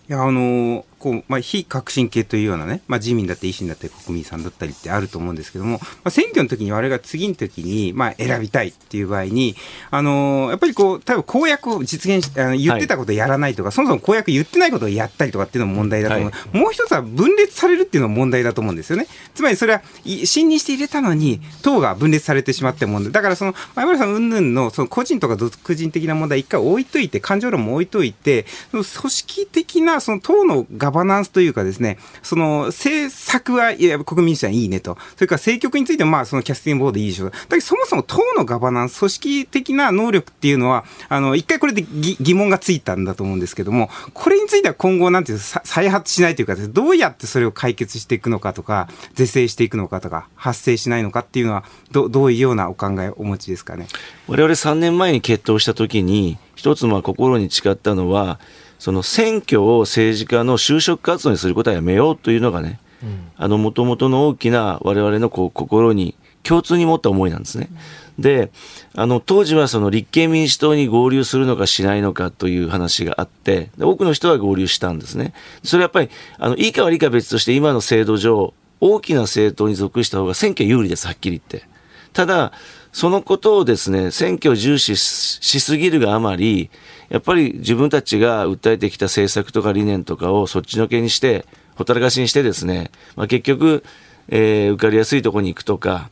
[0.10, 9.56] いやあのこう、まあ、非革新系というようなね、まあ、自民だって維新だって国民さんだったりってあると思うんですけども、まあ、選挙の時に我々が次の時に、まあ、選びたいっていう場合に、
[9.90, 16.32] あのー、やっぱりこう、多分公約を実現し、あの言ってたことをやらないとか、はい、そもそも公約言ってないことをやったりとかっていうのも問題だと思う。
[16.32, 19.08] はい、もう一つは分裂されるっていうのも問題だと思うんですよね。
[19.34, 19.82] つまりそれは、
[20.26, 23.12] 信任して入れたのに、党が分裂されてしまって問題。
[23.14, 37.32] だからその、前原さん云々の、その個人とか独人的な問題一回置いといて、感情論も置いといて、その組織的な、その党のガババナンスというかですね、その政策はいや国民主はいいねと、それから政局についてもまあそのキャスティングボードでいいでしょう。
[37.32, 53.88] だけどそもそも党のガバナンス、組織的な能力っていうのは、あの、一回これで疑問がついたんだと思うんですけども、これについては今後なんていう再発しないというかどうやってそれを解決していくのかとか、是正していくのかとか、発生しないのかっていうのは、どどういうようなお考えをお持ちですかね？
[54.28, 58.40] 我々3年前に決闘したときに、一つまあ心に誓ったのは、
[58.80, 67.70] その選挙を政治家の就職活動にすることはやめようというのがね、うん、あの、もともとの大きな我々のこう心に共通に持った思いなんですね。
[68.18, 68.52] うん、で、
[68.96, 75.34] あの、当時はその立憲民主党に合流するのかしないのかという話があって、多くの人は合流したんですね。
[75.64, 81.68] それやっぱり、あの、いいか悪いか別として今の制度上、大きな政党に属した方が選挙有利です、はっきり言って。
[82.14, 82.52] ただ、
[82.98, 86.72] そのことをですね、選挙を重視しすぎるがあまり、
[87.10, 93.84] やっぱり自分たちが訴えてきた政策とか理念とかをそっちのけにして、ほったらかしにしてですね、まあ、結局、
[94.30, 96.10] えー、受かりやすいところに行くとか、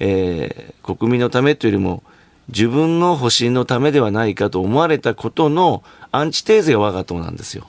[0.00, 2.02] えー、国民のためというよりも、
[2.48, 7.68] 自分の保身のためではないかと思われたことのアンチテーゼが我が党なんですよ。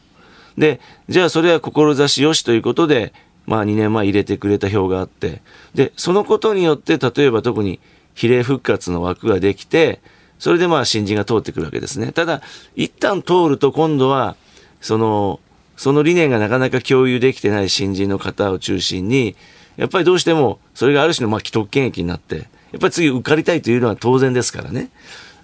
[0.58, 3.14] で、じゃあそれは志よしということで、
[3.46, 5.44] まあ2年前入れてくれた票があって、
[5.76, 7.80] で、そのことによって、例えば特に
[8.16, 10.02] 比例復活の枠ができて、
[10.40, 12.12] それでまあ新人が通ってくるわけですね。
[12.12, 12.42] ただ、
[12.76, 14.36] 一旦通ると今度は、
[14.82, 15.40] その、
[15.78, 19.36] その理念がなかなか共有できてない新人の方を中心に、
[19.78, 22.42] やっぱりどうしても、それがある種のまあ既得権益になって、や
[22.78, 24.90] っぱり次受かりたいというのは当然ですからね。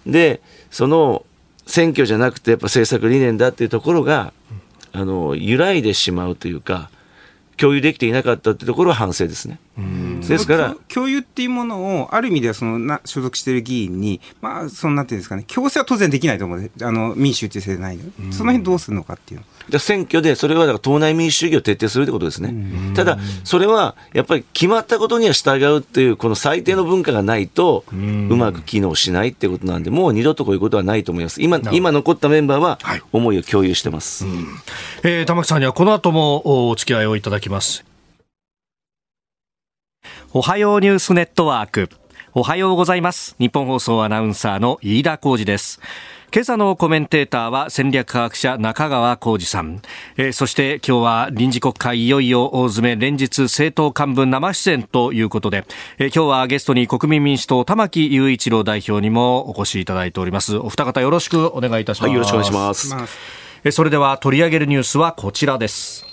[0.06, 1.26] で、その
[1.66, 4.34] 選挙じゃなくてやっぱ政策理念だっていうところが、
[4.94, 6.90] あの、揺らいでしまうというか、
[7.58, 9.60] 共有できていなかったってところは反省ですね。
[9.78, 16.72] ですから共有っていうものをある意味ではそのな所属している議員にまあそのなんていうんですかね強制は当然できないと思う。
[16.82, 18.00] あの民主主義制でない
[18.32, 22.94] その辺どうするのかっていうじゃ選挙でそれはだから党内民主主義を徹底するってことですね。
[22.96, 31.42] ただそれはやっぱり決まったことには従うっていうこの最低の文化がないとうまく機能しないってことなんでもう二度とこういうことはないと思います。
[31.42, 32.80] 今今残ったメンバーは
[33.12, 34.26] 思いを共有してます。
[34.26, 34.34] はい、
[35.04, 37.91] えー、玉木さんにはこの後もお付き合いをいただきます。
[40.34, 41.90] おはようニュースネットワーク。
[42.34, 43.36] おはようございます。
[43.38, 45.82] 日本放送アナウンサーの飯田浩二です。
[46.34, 49.82] 今朝のコメンテーターは戦略科学者中川浩二さん、
[50.16, 55.66] えー、そして今日は臨時国会いよいよ大詰め連日政党幹部生出演ということで、
[55.98, 62.96] えー、今日はゲストに国民民主党玉木雄一郎代表にもお越しいただいておりますお二方よろしくお願いいたします、はい、よろしくお願いします
[63.66, 66.06] えー、それでは取り上げるニュースはこちらです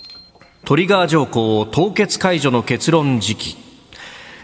[0.65, 3.68] トリガー条項凍結解除の結論時期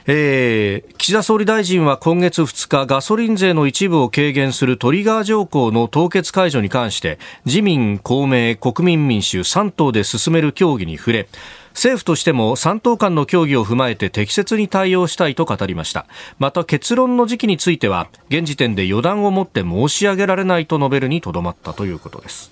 [0.08, 11.28] えー、岸田総理大臣は今月2日ガソリン税の一部を軽減するトリガー条項の凍結解除に関して自民、公明、国民民主3党で進める協議に触れ
[11.72, 16.06] 政府としても3党間の協議を踏まえて適切に対応したいと語りました。
[16.40, 22.52] また結論の時期については現時点で予断を持って申し上げられないと述べるにとどまったということです。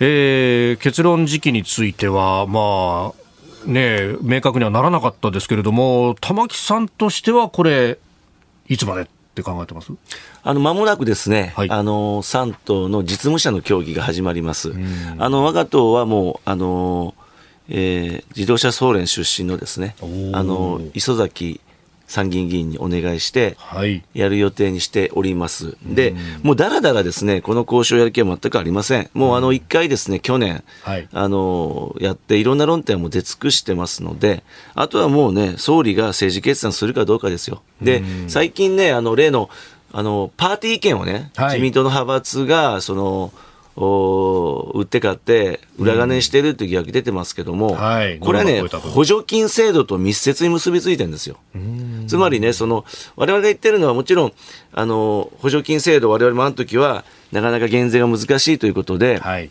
[0.00, 3.23] えー、結論時期については、まあ、
[3.66, 7.98] ね、明確にはならなかったですけれども、玉木さんとしてはこれ、
[8.68, 9.92] いつまでって考えてます？
[10.42, 14.72] あの、間もなくですね、はい、あの、3党の実務者の協議が始まります。
[15.18, 17.14] あの、我が党はもう、あの、
[17.68, 19.96] えー、自動車総連出身のですね、
[20.32, 21.60] あの、磯崎
[22.06, 23.56] 参議院議員にお願いして、
[24.14, 25.66] やる予定にしております。
[25.66, 29.10] はい、で、もうだらだらですね、この交渉やる気は全くありません。
[29.14, 34.44] もうあの、一回ですね、去年、はい、あの、やって、いろんな論点も出尽くしてますので、
[34.74, 37.62] あとはもうね、総理が政治決断するかどうかですよ。
[37.80, 39.48] で、最近ね、あの、例の、
[39.92, 43.32] あの、パーティー意見をね、はい、自民党の派閥が、その、お
[43.76, 47.74] 売って買って裏金してるっていう疑惑出てますけども、うん。
[47.74, 51.36] はい、これはね、補助金制度と密接に結びついてるんですよ。
[52.06, 52.84] つまりね、その、
[53.16, 54.32] 我々が言ってるのはもちろん、
[54.72, 59.50] あの、補助金制度、我々もあの時は、なかなか減税が難しいということで、はい、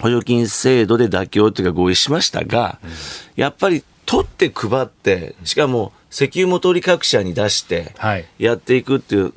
[0.00, 2.90] 補助金制度で妥協というか合意しましたが、うん、
[3.36, 7.92] やっぱり取って配って、しかも石油元売り各社に出して、
[8.38, 9.32] やっていくっていう、はい、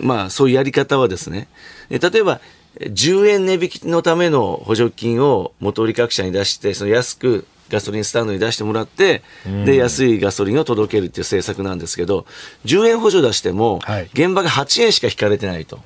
[0.00, 1.46] まあそういうやり方はですね、
[1.88, 2.40] 例えば
[2.80, 9.22] 10円値引きのための補助金を元売り各社に出して、その安くガソリンスタンドに出してもらって、
[9.64, 12.26] で、安いガソリンを届けるっていう政策なんですけど、
[12.64, 13.80] 10円補助出しても、
[14.12, 15.80] 現場が8円しか引かれてないと、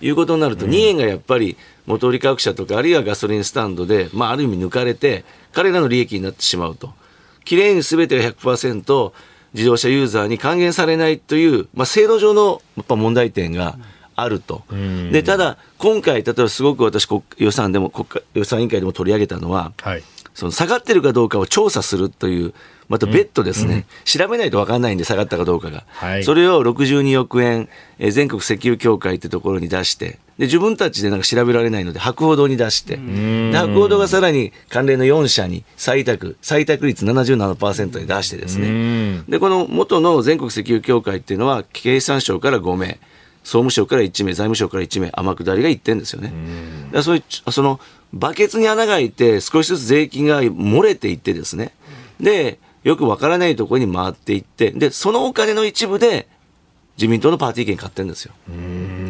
[0.00, 1.56] い、うことになると、2円がやっぱり
[1.86, 6.92] 元売り各社とか、あるいはガソリンスタンドで、まあ、ある意味抜かれて、彼らの利益になってしまうと。
[7.44, 9.12] きれいにすべてが100%
[9.54, 13.78] 自動車ユーザーに還元されないという、まあ、制度上のやっぱ問題点が、
[14.16, 14.64] あると。
[15.12, 17.06] で、ただ、今回、例えばすごく私、
[17.36, 20.02] 予算でも、国家予算委員会でも取り上げたのは、はい、
[20.34, 22.54] その下がってるかどうかを調査するという、
[22.88, 23.78] また別途ですね、うん。
[23.78, 25.84] うん、調べないと分かんないんで、下がったかどうかが。
[25.88, 42.98] はい、それを62億円、え全国石油協会ってところに出して、で、自分たちでなんか調べられないので、博報堂に出して、で博報堂がさらに関連の4社に採択、採択率77%で出してですね、で、この元の全国石油協会っていうのは、経産省から5名、
[43.46, 46.32] 総務省から1名、財務省から1名、天下りが1点ですよね。
[46.90, 47.78] だそういうその
[48.12, 51.72] バケツに穴が開いて、少しずつ税金が漏れていってですね、
[52.18, 56.26] で、よくわからないところに回っていって、で、そのお金の一部で、
[56.98, 58.32] 自民党のパーティー券買ってるんですよ。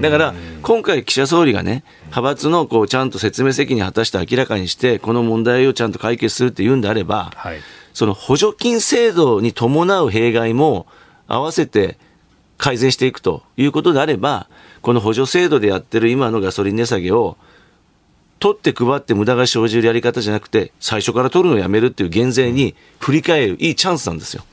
[0.02, 7.60] だから、今回岸田総理がね、派閥のこう、ちゃんと説明責任を果たして明らかにして、この問題をちゃんと解決するって言うんであれば、はい、
[7.94, 10.86] その補助金制度に伴う弊害も
[11.26, 11.96] 合わせて
[12.58, 14.48] 改善していくということであれば、
[14.82, 17.36] この補助制度でやってる今のガソリン値下げを、
[18.38, 24.44] 取って配って無駄が生じるやり方じゃなくて、最初から取るのをやめるっていう減税に振り返るいいチャンスなんですよ。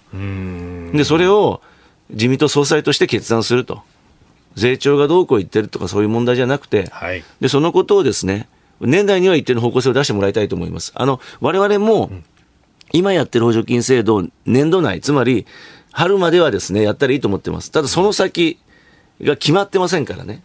[0.93, 1.61] で、それを
[2.09, 3.81] 自民党総裁として決断すると。
[4.55, 8.47] 税調がどうこう言ってるとかそういう問題じゃなくて、はい、で、そのことをですね、
[8.79, 10.91] 年内には一定の方向性を出してもらいたいと思います。
[10.95, 12.11] あの、我々も、
[12.91, 15.47] 今やってる補助金制度を年度内、つまり
[15.93, 17.71] 春まではですね、やったらいいと思ってます。
[17.71, 18.59] ただその先
[19.21, 20.41] が決まってませんからね。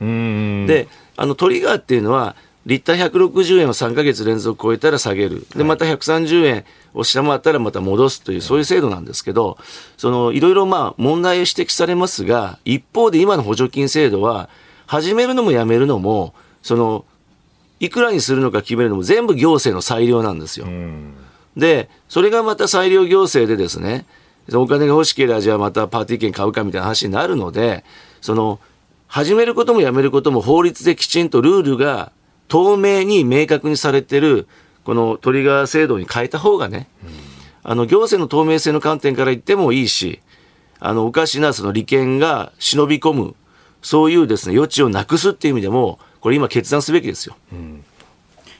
[0.66, 2.36] で、あのトリガーっていうのは、
[2.66, 5.46] リッター160円を3か月連続超えたら下げる。
[5.57, 9.57] で、また130円を下回ったらまた戻すという、そういう制度なんですけど、
[9.96, 14.51] その、いろいろまあ問題を指摘されますが、一方で今の補助金制度は、
[14.86, 17.07] 始めるのもやめるのも、その、
[17.80, 20.66] いくらにするのか決めるのも全部行政の裁量なんですよ。
[21.57, 24.05] で、それがまた裁量行政でですね、
[24.55, 27.84] お金が欲しければじゃあまたパーティー券買うかみたいな話になるので、
[28.20, 28.59] その、
[29.07, 32.12] 始めることもやめることも法律できちんとルールが
[32.49, 34.46] 透明に明確にされてる、
[34.84, 36.88] このトリガー制度に変えた方がね、
[37.62, 40.20] あの、行政の透明性の観点から言ってもいいし、
[40.80, 43.34] あの、おかしなその利権が忍び込む、
[43.82, 47.36] そういうですね、余地をなくすっていう意味でも、これ今決断すべきですよ。
[47.53, 47.84] うん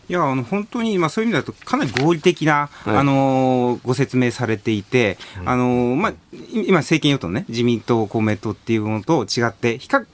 [0.09, 6.15] いやあの本当に、まあ、そういう意味だとかなり合理的な、はい、あのご説明されていて、うん、あのまあ、
[6.53, 10.07] 今、政権与党ね、自民党、公明党っていうものと違って、比較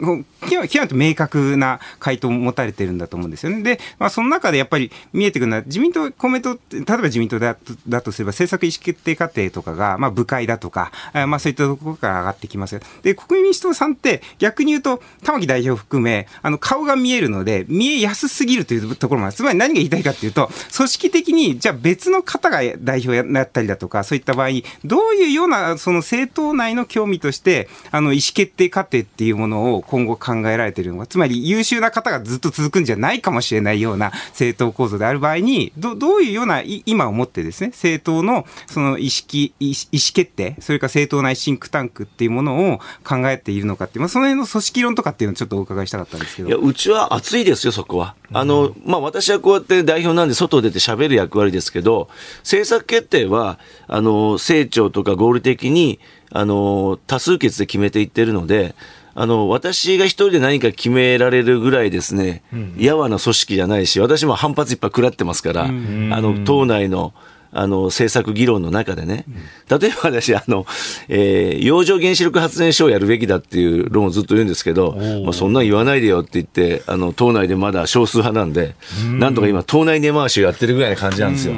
[0.49, 3.63] 極めて明確な回答を持たれてるんだと思うんですよね。
[3.63, 7.57] で、まあ、その中でやっぱり見えてくるのは、自民党、公明党って、例えば自民党だ
[7.89, 10.93] だとすれば、政策意思決定過程とかが、まあ、部会だとか、
[11.27, 12.81] まあ、そういったところから上がってきます。
[13.03, 19.37] で、国民民主党さんって、逆に言うと、玉木代表含め、あの顔が見えるので、見えやすすぎるというところもある。
[19.37, 46.49] つまり何が言いたいかっていうと、組織的に、じゃあ別の方が代表やったりだとか、そういった場合に、どういうような、その政党内の興味として、あの、意思決定過程っていうものを今後考えられているのが、つまり優秀な方がずっと続くんじゃないかもしれないような政党構造である場合に、どどういうような、今をもってですね、政党のその意識、意思決定、それから政党内シンクタンクっていうものを考えているのかっていう、まあ、その辺の組織論とかっていうのをちょっとお伺いしたかったんですけど。
[46.49, 48.14] いや、うちは熱いですよ、そこは。
[48.35, 52.09] あの、まあ、私はこうやって代表なんで外出て喋る役割ですけど、
[52.41, 58.74] 政策決定は、あの、成長とか合理的に、あの、多数決で決めていってるので、
[59.14, 62.43] あの、私が一人で何か決められるぐらいですね、
[62.76, 67.14] やわな組織じゃないし、私も反発いっぱい食らってますから、あの、党内の、
[67.57, 69.25] あの、政策議論の中でね、
[69.71, 70.67] 例えば私、あの、
[71.09, 78.75] えー、洋上原子力発電所をやるべきだっていう論をずっと言うんですけど、まあ、そんなん言わないでよって言って、あの、党内でまだ少数派なんで、
[79.19, 81.55] なんとか今、党内根回しをやってるぐらいな感じなんですよ。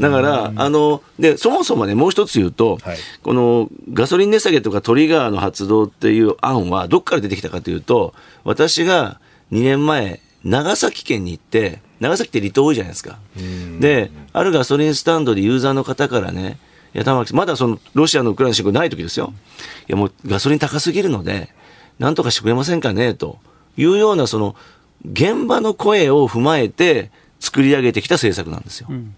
[0.00, 8.14] だから、あの、で、そもそもね、もう一つ言うと、はい、このガソリン値下げとかトリガーの発動っていう案は、どっから出てきたかというと、
[8.44, 9.20] 私が
[9.52, 13.18] 2年前、長崎県に行って、長崎って離島多いじゃないですか。
[13.80, 16.58] で、あるガソリンスタンドでユーザーの方からね、
[16.94, 19.32] いや、玉木まだそのロシアのウクライナ侵攻ない時ですよ。
[19.88, 21.48] いや、もうガソリン高すぎるので、
[21.98, 23.38] なんとかしてくれませんかね、と
[23.76, 24.54] いうような、その、
[25.10, 28.88] 現場の声を踏まえて作り上げてきた政策なんですよ。
[28.90, 29.14] うん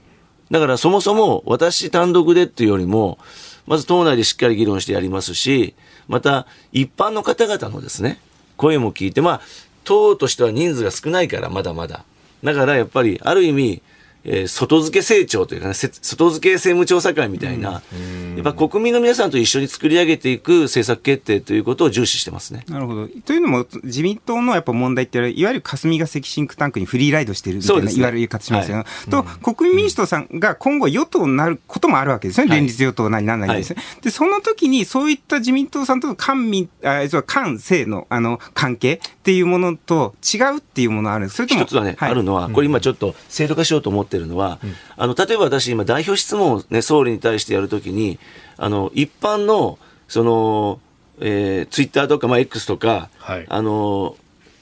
[0.51, 3.19] だからそもそも私単独でっていうよりも、
[3.67, 5.75] まず党内でしっかり議論してやりますし、
[6.09, 8.21] また一般の方々のですね、
[8.57, 9.41] 声も聞いて、まあ、
[9.85, 12.05] 党としては人数が少ないから、まだまだ。
[12.43, 13.83] だからやっぱり、ある意味、
[14.25, 22.65] えー、外付け成長というかね、外付け政務調査会みたいな、うん、やっぱ国民の皆さんと一緒に作り上げていく政策決定ということを重視してますね。
[22.69, 23.09] なるほど。
[23.09, 32.49] というのも、自民党のやっぱ問題って、いわゆる霞が関シンクタンクにフリーライドしてるみたいな、ね、言われる言い方しますよ、はい、と、うん、国民民主党さんが今後与党になることもあるわけですね。
[32.49, 39.01] 連立与党なりなんなりですね、はい、で、その時にそういった自民党さんとの官民、あ、官政のあの関係
[39.31, 41.37] っていうものと違うっていうものあるんです。
[41.37, 44.75] それとも一つはね、はい、あるのは、これ今ちょっと制度化しようと思ってるのは、うん。
[44.97, 48.19] あの、例えば私今代表質問をね、総理に対してやるときに、
[48.57, 49.79] あの、一般の、
[50.09, 50.81] その、
[51.21, 54.17] えー、ツイッターとか、まあ、X とか、はい、あの、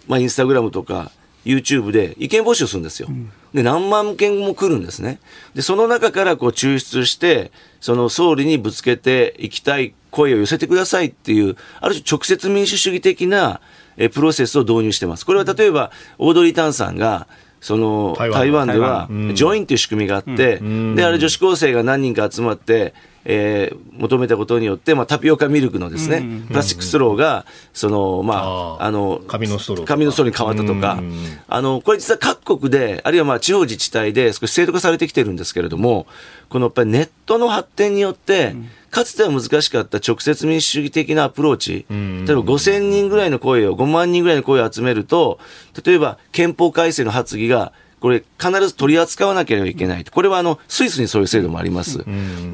[0.07, 1.13] まあ、インスタグラムとか、
[1.47, 3.09] YouTube で意見募集するんですよ。
[3.09, 5.19] うん、で、何万件も来るんですね。
[5.55, 13.63] で、その中からこう抽出して、その総理にぶつけていきたい声を寄せてくださいっていう、ある種直接民主主義的な
[13.99, 15.27] えプロセスを導入してます。
[15.27, 17.27] これは例えば、オードリー・タンさんが、
[17.61, 20.59] その台湾では、Join という仕組みがあって、
[20.95, 22.95] で、あれ女子高生が何人か集まって、
[23.25, 27.45] えー、求めたことによって、まあ、タピオカミルクのですね、プラスチックストローが、
[27.75, 29.87] その、まあ、あの、紙のストロー。
[29.87, 31.03] 紙のストローに変わったとか、
[31.49, 36.07] あの、これ実は各国で、あるいはまあ、地方自治体で少し制度化されてきてるんですけれども、
[36.49, 38.55] このやっぱりネットの発展によって、
[38.91, 45.39] かつては難しかった直接民主主義的なアプローチ、例えば5000人ぐらいの声を、5万人ぐらいの声を集めると、
[45.85, 50.05] 例えば憲法改正の発議がこれ必ず取り扱わなければいけない。
[50.05, 52.05] これはあの、スイスにそういう制度もあります。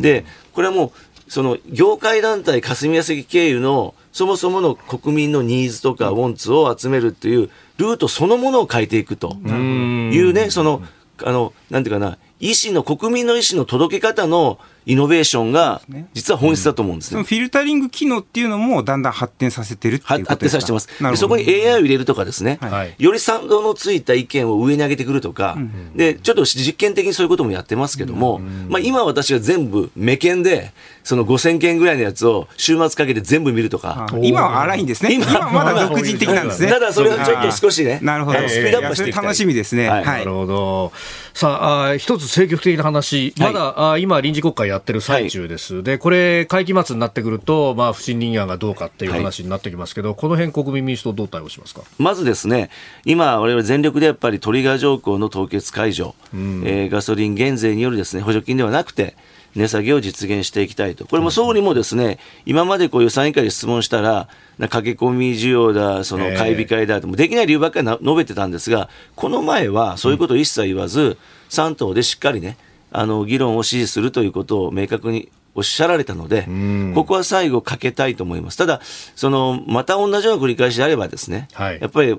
[0.00, 9.36] で、これはもう、その、業界団体霞が関経由の、そもそもの国民のニーズとかウォンツを集めるっていうルートそのものを変えていくと。
[9.44, 10.82] いうね、その、
[11.22, 15.80] あの、なんていうかな、意思の、国民の意思の届け方のイノベーションが、
[16.12, 20.88] 実は本質だと思うんですね、うん、フィルタリング機能っていうのも、だんだん発展させてるっていうこと発展させてます。
[21.02, 30.72] でそこに AI を入れるとかですね、はい、より賛同のついた意見を上に上げてくるとか、うん、で、ちょっと実験的にそういうこともやってますけども、うん、まあ今私が全部、目見で、
[31.04, 34.06] その5000件ぐらいのやつを週末かけて全部見るとか。
[34.22, 35.14] 今は荒いんですね。
[35.14, 36.68] 今はまだ独自的なんですね。
[36.68, 38.38] ただそれはちょっと少しね、なるほど。
[38.48, 39.24] スピードアップしていきたい。
[39.24, 39.88] 楽しみですね。
[39.88, 40.04] はい。
[40.04, 40.92] なるほど。
[41.34, 45.82] さあ、一つ積極的な話、まだ、あ今臨時国会やってる最中で、です。
[45.82, 51.82] で、これ、会期末になってくると、まあ、不信任案がどうかっていう話になってきますけど、はい、この辺国民民主党、どう対応しますか？
[51.98, 52.70] まずですね、
[53.04, 59.16] 今、われわれ全力でやっぱりトリガー条項の凍結解除、うん、えー、ガソリン減税によるですね補助金ではなくて、
[59.54, 61.06] 値下げを実現していきたいと。
[61.06, 71.18] これも総理もですね、今までこう予算委員会で質問したら、駆け込み需要だ、その買い控えだと、できない理由ばっかり述べてたんですが、この前はそういうことを一切言わず、
[71.50, 72.56] 3党でしっかりね、
[72.96, 76.46] あの議論を支持するということを明確におっしゃられたので、
[76.94, 78.56] ここは最後かけたいと思います。
[78.56, 78.80] ただ、
[79.16, 82.16] その、また同じような繰り返しであればですね、はい、やっぱり、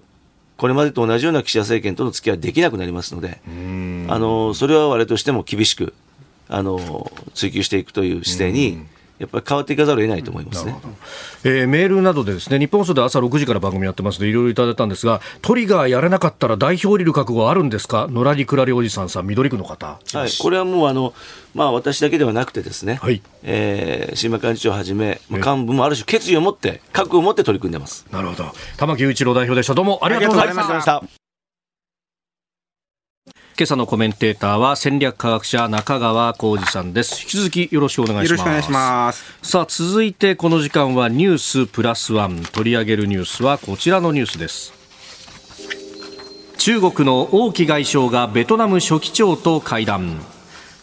[0.58, 3.42] これまでと同じような岸田政権との付き合いはできなくなりますので、
[4.10, 5.94] あの、それは我々としても厳しく、
[6.50, 8.86] あの、追求していくという姿勢に、
[9.20, 10.76] やっぱり変わっていかざるを得ないと思いますね、
[11.44, 18.08] えー、メールなどでですね日本放送で朝6時から番組やってますのでいろいろいただいたんですがトリガーやれなかったら代表降りる覚悟あるんですか？
[18.08, 21.14] のらりくらりおじさんさん緑区の方、はい、これはもうあの、
[21.54, 23.22] まあ、私だけではなくてですね、はい。
[23.44, 28.06] えー、新馬幹事長をはじめ、幹部もある種決意を持って覚悟を持って取り組んでます。
[28.12, 28.52] なるほど。
[28.78, 29.74] 玉木雄一郎代表でした。
[29.74, 31.25] どうもありがとうございました
[33.58, 37.22] 今朝のコメンテーターは戦略科学者中川浩二さんです。
[37.22, 38.38] 引き続きよろしくお願いします。
[38.38, 39.24] よろしくお願いします。
[39.42, 42.44] さあ続いてこの時間はニュースプラスワン。
[42.52, 44.74] 取り上げるニュースはこちらのニュースです。
[46.58, 50.20] 中国の王毅外相がベトナム書記長と会談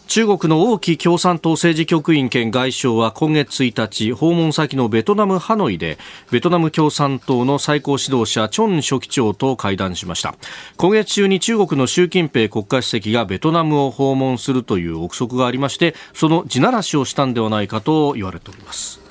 [0.07, 5.97] 中国の王毅共産党政治局員兼外相は今月1日訪問先のベトナムハノイで
[6.31, 10.35] ベトナム共産党の最高指導者チョン書記長と会談しました。
[10.77, 19.02] 今月中に中国の習近平国家主席がベトナムを訪問するという憶測がありましてその地ならしをしたんではないかと言われております。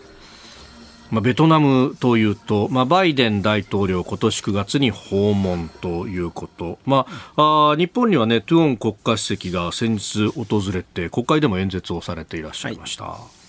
[1.12, 7.06] まあ、ベトナムというと、まあ、バイデン大統領、今年9月に訪問ということ、ま
[7.36, 13.04] あ、あ日本には、ね、トゥオン国家主席が先日訪れて、国会でも演説をされていらっしゃいました。
[13.04, 13.42] はい。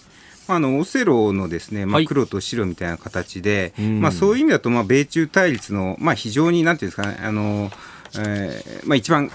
[0.49, 7.71] あのオセロのですね、まあ、黒と白みたいな形で、はい、まあ、そういう意味だと、まあ、米中対立の、まあ、非常になんていうんですかね、あの
[8.19, 9.31] えーまあ、一番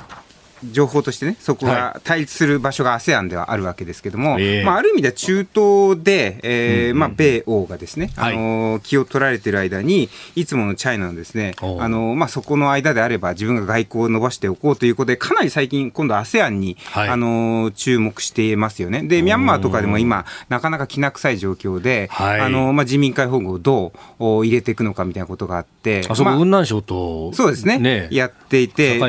[0.64, 19.04] 情報としてね、そこが対立する場所が ASEAN ではあるわけですけれども、はい、まあ、ある意味では中東で、えー、まあ、米欧がですね、あの気を取られている間に、いつものチャイナのですね、あのまあ、そこの間であれば、自分が外交を伸ばしておこうということで、かなり最近、今度 ASEAN に、はい、あの注目していますよね。
[19.04, 29.00] で、ミャンマーとかでも今、なかなかきな臭い状況で、はい、あのまあ、人民解放軍をどう入れていくのかみたいなことがあって、あそこ、雲南省と、そうですね、ねやっていて、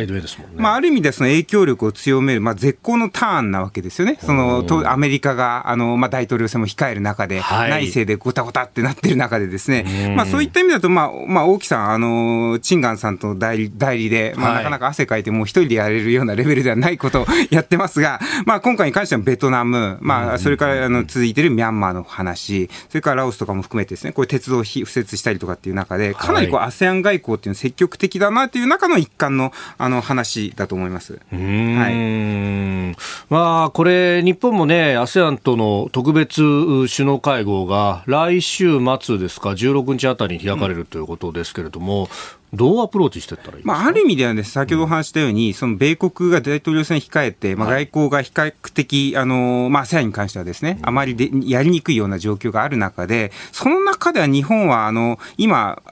[0.56, 31.20] まあ、ある意味ではその影響力を強める、まあ、絶好のターンなわけですよね、そのとアメリカがあの、まあ、大統領選も控える中で、はい、内政でごたごたってなってる中で、ですね、まあ、そういった意味だと、まあまあ、大木さん、あのチンガンさんと代理代理で、まあ、なかなか汗かいて、もう一人でやれるようなレベルではないことを やってますが、まあ、今回に関してはベトナム、まあ、それからあの続いてるミャンマーの話、それからラオスとかも含めてですね、これ鉄道を敷設したりとかっていう中で、かなりこう、ASEAN 外交っていうのは積極的だなという中の一環のあの話だと思います。
[31.30, 32.96] はい。
[33.28, 42.08] まあ、これ、日本もね、ASEAN との特別首脳会合が来週末ですか、16日あたりに開かれるということですけれども、
[42.52, 55.82] どうアプローチしていったらいいまあ、ある意味ではね、先ほどお話したように、うん、その米国が大統領選控えて、まあ、外交が比較的、あの、まあ、ASEAN に関してはですね、あまりでやりにくいような状況がある中で、その中では日本は、あの、今、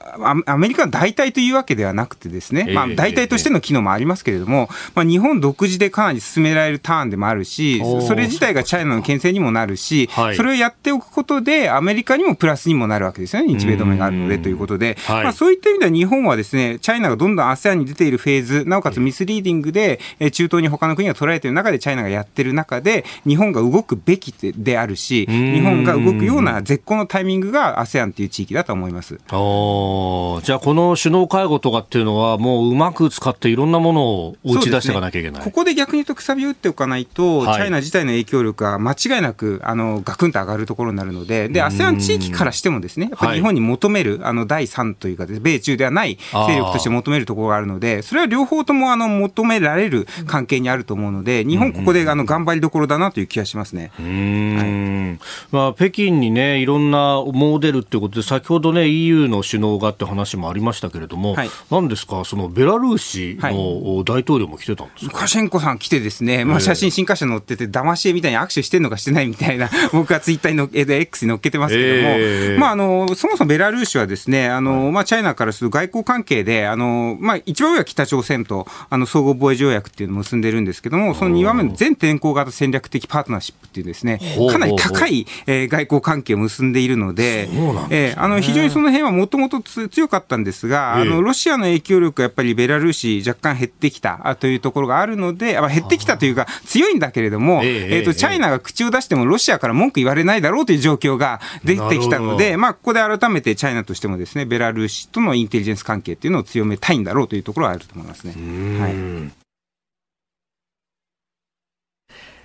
[0.45, 19.99] アメリカの代替というわけではなくてですね、まあ、代替としての機能もありますけれども、まあ、日本独自でかなり進められるターンでもあるし、それ自体がチャイナの牽制にもなるし、それをやっておくことで、アメリカにもプラスにもなるわけですよね、日米同盟があるのでということで、まあ、そういった意味では日本はですね、チャイナがどんどん ASEAN に出ているフェーズ、なおかつミスリーディングで、
[20.31, 29.19] 中東に他の国が捉えている中で、チャイナがやってる中で、日本が動くべきであるし、日本が動くような絶好のタイミングが ASEAN という地域だと思います。
[29.31, 53.91] おじゃあ、この首脳会合とかっていうのは、もううまく使っていろんなものを打ち出していかなきゃいけない、ね、ここで逆に言うと、くさび打っておかないと、はい、チャイナ自体の影響力が間違いなくあのガクンと上がるところになるので、で ASEAN 地域からしても、ですねやっぱり日本に求める、あの第3というか、米中ではない勢力として求めるところがあるので、それは両方ともあの求められる関係にあると思うので、日本、ここであの頑張りどころだなという気がしますね。
[53.97, 55.19] はい。
[55.51, 84.19] まあ、北京にね、いろんなモデルってことで、先ほどね、EU の首脳がって話もありましたけれども、はい、なんですか、そのベラルーシの大統領も来てたんですか、ルカシェンコさん来てですね、まあ、写真、新華社載ってて、騙し絵みたいに握手してるのかしてないみたいな、 僕はツイッターの X に載っけてますけども、えー、まあ、あのそもそもベラルーシはですね、あのまあ、チャイナからすると外交関係で、あのまあ、一番上は北朝鮮とあの総合防衛条約っていうのを結んでるんですけども、その2番目の全天候型戦略的パートナーシップっていうですね、
[84.51, 87.49] かなり高い、えー、外交関係を結んでいるので、
[87.89, 108.33] えー、あの非常にその辺はもともと強かったんですが、あのロシアの影響力がやっぱりベラルーシ若干減ってきたというところがあるので、まあ、減ってきたというか強いんだけれども、えー、とチャイナが口を出してもロシアから文句言われないだろうという状況が出てきたので、まあ、ここで改めてチャイナとしてもですね、ベラルーシとのインテリジェンス関係っていうのを強めたいんだろうというところはあると思いますね。
[108.79, 109.47] はい。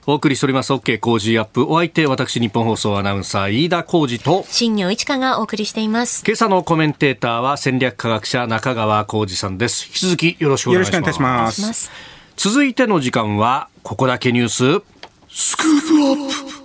[0.04, 0.72] お送りしております。
[0.72, 1.64] OK 工事アップ。
[1.64, 4.44] お相手私日本放送アナウンサー飯田浩二と。
[4.48, 6.24] 新業一華がお送りしています。
[6.26, 9.86] 今朝のコメンテーターは戦略科学者中川浩二さんです。
[9.86, 10.92] 引き続きよろしくお願いし
[11.22, 11.90] ます。
[12.36, 14.84] 続いての時間はここだけニュース。
[15.30, 16.62] スクープアップ。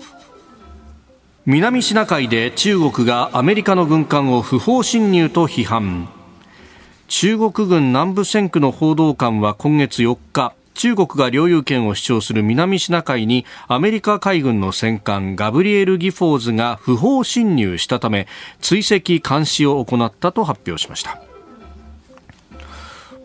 [1.46, 6.10] 南シナ海で中国がアメリカの軍艦を不法侵入と批判
[7.08, 18.28] 中国軍南部戦区の報道官は今月4日中国が領有権を主張する南シナ海にアメリカ海軍の戦艦ガブリエル・ギフォーズが不法侵入したため
[18.60, 21.27] 追跡監視を行ったと発表しました。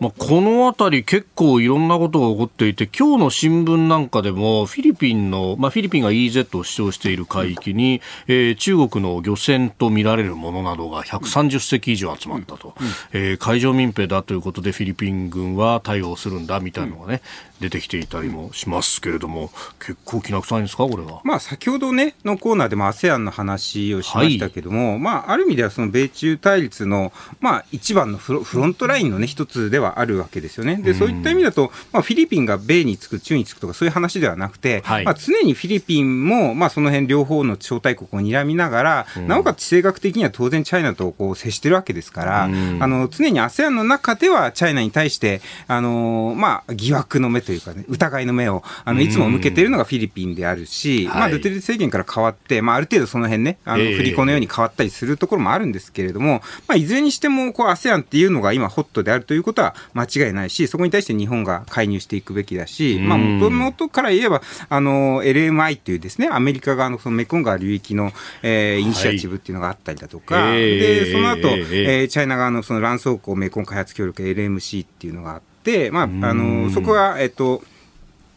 [0.03, 17.21] まあ、この辺り結構いろんなことが起こっていて今日の新聞なんかでもフィリピンの、まあ、フィリピンが EZ を主張している海域に、えー、中国の漁船とみられるものなどが130隻以上集まったと、うんうん、えー、海上民兵だということでフィリピン軍は対応するんだみたいなのがね、
[17.63, 19.49] 出てきていたりもしますけれども、
[19.79, 21.21] 結構きな臭いんですか、これは。
[21.23, 30.77] まあ、先ほどね、のコーナーでも ASEAN の話をしましたけども、はい、まあ、ある意味ではその米中対立の、まあ、一番のフロフロントラインのね、一つではあるわけですよね。
[30.77, 68.11] で、そういった意味だと、まあ、フィリピンが米につく、中につくとか、そういう話ではなくて、はい、まあ、常にフィリピンも、まあ、その辺両方の招待国を睨みながら、うん、なおかつ地政学的には当然チャイナとこう接してるわけですから、うん、あの、常に ASEAN の中ではチャイナに対して、あの、まあ、疑惑の目というかね、疑いの目を、あの、いつも向けているのがフィリピンであるし、まあ、ドゥテルテ政権から変わって、まあ、ある程度その辺ね、あの、振り子のように変わったりするところもあるんですけれども、まあ、いずれにしても、こう、ASEAN っていうのが今ホットであるということは間違いないし、そこに対して日本が介入していくべきだし、まあ、もともとから言えば、あの、LMI というですね、アメリカ側のそのメコン川流域の、
[68.41, 77.63] えー、イニシアチブっていうのがあったりだとか、はい、で、その後、えー、チャイナ側のその卵巣港メコン開発協力 LMC っていうのがあって、まあ、あの、そこは、えっと、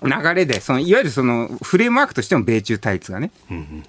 [0.03, 3.31] 流れでそのいわゆるそのフレームワークとしても米中対立がね、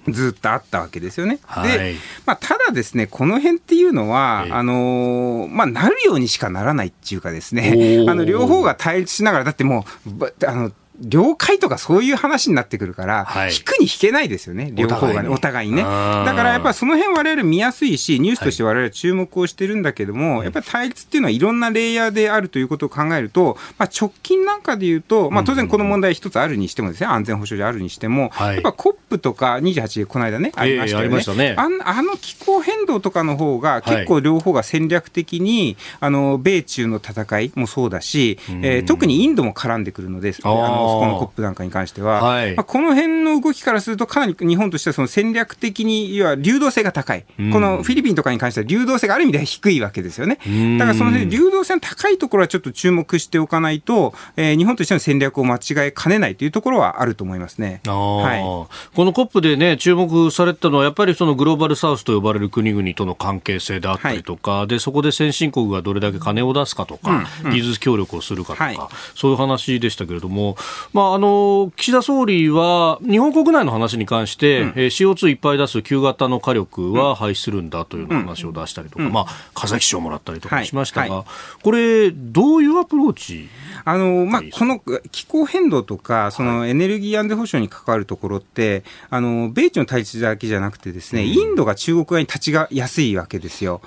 [0.08, 1.38] ずっとあったわけですよね。
[1.44, 1.94] はい、で、
[2.24, 15.82] まあ、ただですねこの辺っていうのは、あのまあ、なるようにしかならないっていうかですねあの両方が対立しながらだってもうあの了解とかそういう話になってくるから、はい、引くに引けないですよね、両方がね、お互いにね。
[15.82, 31.16] だからやっぱりその辺我々見やすいし、ニュースとして我々注目をしてるんだけども、はい、やっぱり対立っていうのはいろんなレイヤーであるということを考えると、まあ、直近なんかで言うと、まあ、当然この問題一つあるにしてもですね、安全保障上あるにしても、はい、やっぱ COP とか28でこの間ね、ありましたよね。
[31.16, 31.54] えー、ね。
[31.56, 31.68] あ
[31.98, 50.38] あの気候変動とかの方が結構両方が戦略的に、あの米中の戦いもそうだし、えー、特にインドも絡んでくるので、あのそこの COP なんかに関しては、はい、まあ、この辺の動きからすると、かなり日本としてはその戦略的に、いわ流動性が高い、このフィリピンとかに関しては流動性がある意味では低いわけですよね。
[50.78, 57.80] だからその辺、流動性の高いところはちょっと注目しておかないと、えー、日本としての戦略を間違えかねないというところはあると思いますね。
[57.86, 67.46] はい、この COP でね、注目されたのは、やっぱりそのグローバルサウスと呼ばれる国々との関係性であったりとか、はい、でそこで先進国がどれだけ金を出すかとか、うん。
[67.46, 68.78] うん、技術協力をするかとか、はい、
[69.14, 70.56] そういう話でしたけれども、
[70.92, 79.24] まあ、あの岸田総理は日本国内の話に関して、うん、CO2 いっぱい出す旧型の火力は廃止するんだという話を出したりとか、うん、まあ、
[79.54, 83.48] 風邪気象もらったりとかしましたが、はいはい、これ、どういうアプローチ
[83.84, 93.80] あの、まあ、この気候変動とか、そのエネルギー安全保障に関わるところって、あの、米中の対立だけじゃなくてですね、うん、インドが中国側に立ちがやすいわけですよ。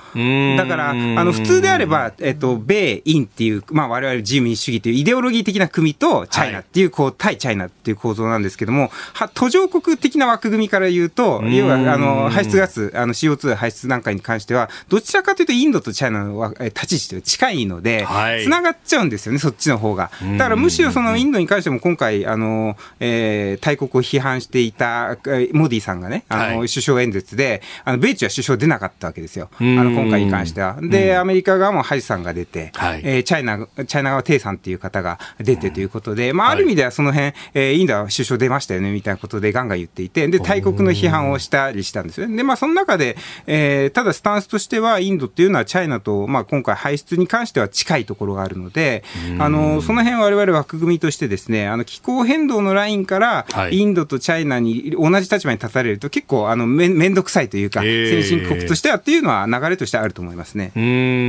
[0.58, 18.06] だから、あの、普通であれば、えっと、米、インっていう、まあ、我々自由民主主義というイデオロギー的な国とチャイナっていう、こう、対チャイナっていう構造なんですけども、は途上国的な枠組みから言うと、要は、あの、排出ガス、あの、CO2 排出なんかに関しては、どちらかというとインドとチャイナの立ち位置と近いので、
[18.44, 20.10] つながっちゃうんですよね、そっちの方が。
[20.38, 25.18] だからむしろそのインドに関しても今回、あの、えー、大国を批判していた
[25.52, 29.50] モディさんがね、あの、はい、首相演説で、あの、米中は首相出なかったわけですよ。
[29.60, 30.78] あの、今回に関しては。
[30.82, 42.38] で、アメリカ側もハリさんが出て、はい、えー、チャイナ、チャイナ側テイさんっていう方が出てということで、まあ、ある意味ではその辺、えー、インドは首相出ましたよね、みたいなことでガンガン言っていて、で、大国の批判をしたりしたんですよね。
[42.38, 43.18] で、まあ、その中で、
[43.48, 49.04] えー、ただスタンスとしては、インドっていうのはチャイナと、まあ、今回排出に関しては近いところがあるので、
[49.40, 60.72] あの、その辺我々枠組みとしてですね、あの、気候変動のラインから、インドとチャイナに同じ立場に立たれると、結構、あの、めめんどくさいというか、先進国としてはっていうのは流れとしてあると思いますね。
[60.76, 60.82] う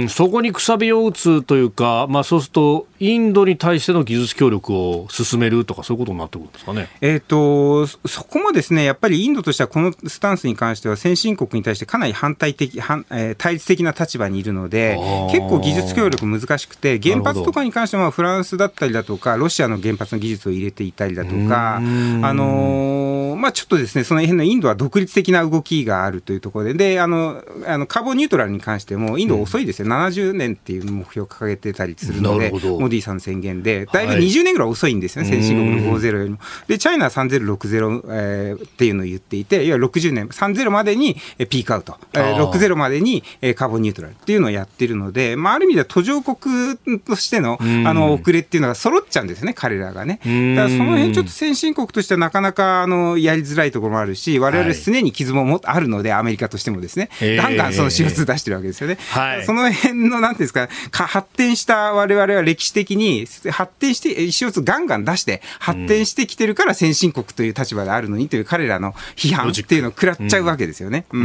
[0.07, 6.89] ん、そこにくさびを打つというか、まあ、そうすると、インドに対しての技術協力を進めるとか、そういうことになってくるんですかね。
[7.01, 14.99] えっ、と、そこもですね、やっぱりインドとしてはこのスタンスに関しては先進国に対してかなり反対的、反えー、対立的な立場にいるので、
[15.31, 36.39] 結構技術協力難しくて、原発とかに関してはフランスだったりだとか、ロシアの原発の技術を入れていたりだとか、あのー、まあ、ちょっとですね、その辺のインドは独立的な動きがあるというところで、で、あの、あのカーボンニュートラルに関しても、インド遅いですよ、うん、70年っていう目標を掲げてたりするので、モディさんの宣言で、だいぶ20年ぐらい遅いんですよね、はい、先進国の50よりも。
[36.69, 41.17] で、チャイナは3060、えー、っていうのを言っていて、いわゆる60年、30までに
[41.49, 43.23] ピークアウト、えー、60までに
[43.57, 50.21] カーボンニュートラルっていうのをやってるので、まあ、ある意味では途上国としてのあの遅れっていうのが揃っちゃうんですよね、彼らがね。
[50.55, 58.99] だからその辺ちょっと先進国としてはなかなかあのややりづらいところもあるし、我々すねに傷ももあるので、アメリカとしてもですね、ガンガンその CO2 出してるわけですよね。
[59.11, 71.05] はい、その辺の、なんていうんですか、か発展した我々は歴史的に、発展して CO2 ガンガン出して、発展してきてるから先進国という立場であるのにという彼らの批判っていうのを食らっちゃうわけですよね。
[71.13, 71.25] うん、う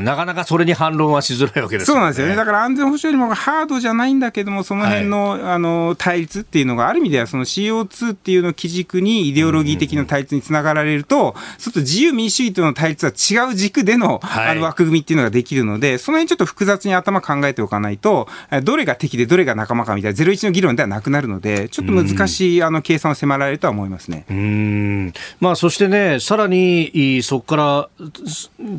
[0.00, 1.98] んなかなかそれに反論はしづらいわけですよね。
[1.98, 2.36] そうなんですよね。
[2.36, 5.61] だから安全保障にもハードじゃないんだけども、その辺の、はい、あの
[5.96, 18.28] 対立っていうのがある意味ではその CO2 っていうのを基軸にイデオロギー的な対立につながられると、ちょっと自由民主主義との対立は違う軸での,、あの枠組みっていうのができるので、その辺ちょっと複雑に頭考えておかないと、
[18.64, 24.24] どれが敵でどれが仲間かみたいなゼロ一の議論ではなくなるので、ちょっと難しいあの計算を迫られるとは思いますね。
[24.28, 25.12] うん。
[25.40, 27.88] まあ、そしてね、さらにそこから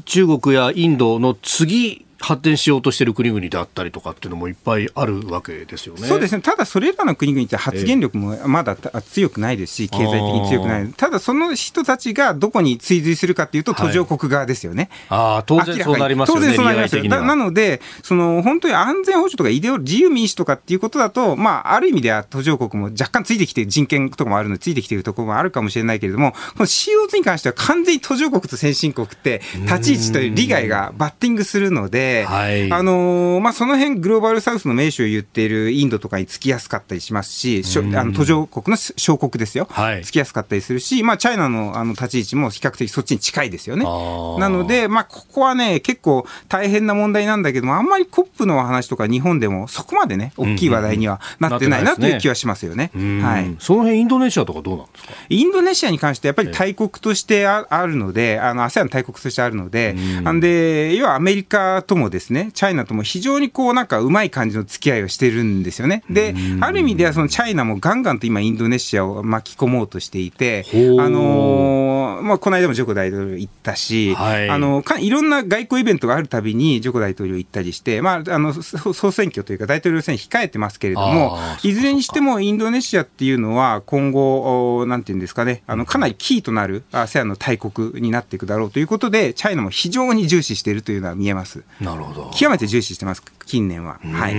[0.05, 6.07] 中国やインドの次発展しようとしている国々であったりとかっていうのもいっぱいあるわけですよね。
[6.07, 6.41] そうですね。
[6.41, 10.93] ただそれらの国々って発言力もまだ強くないですし、経済的に強くない。
[10.95, 14.89] ただその人たちがどこに追随するかっていうと途上国側ですよね。
[15.09, 16.41] はい、ああ、当然そうなりますよね。
[16.41, 17.03] 当然そうなりますよ。
[17.03, 37.63] なので、その本当に安全保障とかイデオ自由民主とかっていうことだと、まあある意味では途上国も若干ついてきて人権とかもあるのでついてきているところもあるかもしれないけれども、この CO2 に関しては完全に途上国と先進国って立ち位置という利害がバッティングするので、はい、あののまあ、その辺グローバルサウスの名手を言っているインドとかにつきやすかったりしますし、
[37.95, 43.83] あの途上国の小国ですよ、はい、つきやすかったりするし、まあ、チャイナのあの立ち位置も比較的そっちに近いですよね。
[43.83, 52.91] なので、まあ、ここはね、結構大変な問題なんだけども、あんまりコップの話とか日本でもそこまでね、大きい話題にはなってないなという気はしますよね。
[52.93, 55.13] はい、その辺インドネシアとかどうなんですか？
[55.29, 66.03] インドネシアに関してやっぱり大国としてあるので、あの ASEAN 大国としてあるので、んで、要はアメリカともですね、チャイナとも非常にこうなんかうまい感じの付き合いをしてるんですよね。
[66.09, 70.65] で、ある意味ではそのチャイナもガンガンと今インドネシアを巻き込もうとしていて、
[70.99, 91.63] あのー、まあ、この間もジョコ大統領行ったし、はい、あのかいろんな外交イベントがあるたびにジョコ大統領行ったりして、まあ、あの総選挙というか大統領選控えてますけれども、いずれにしてもインドネシアっていうのは今後、なんていうんですかね、あのかなりキーとなる ASEAN の大国になっていくだろうということで、チャイナも非常に重視しているというのは見えます。
[91.81, 93.99] なるほど極めて重視してます、近年は。
[94.03, 94.33] はい。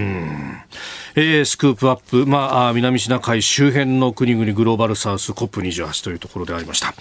[1.16, 6.94] えー、スクープアップ、まあ、南シナ海周辺の国々グローバルサウス COP28 というところでありました。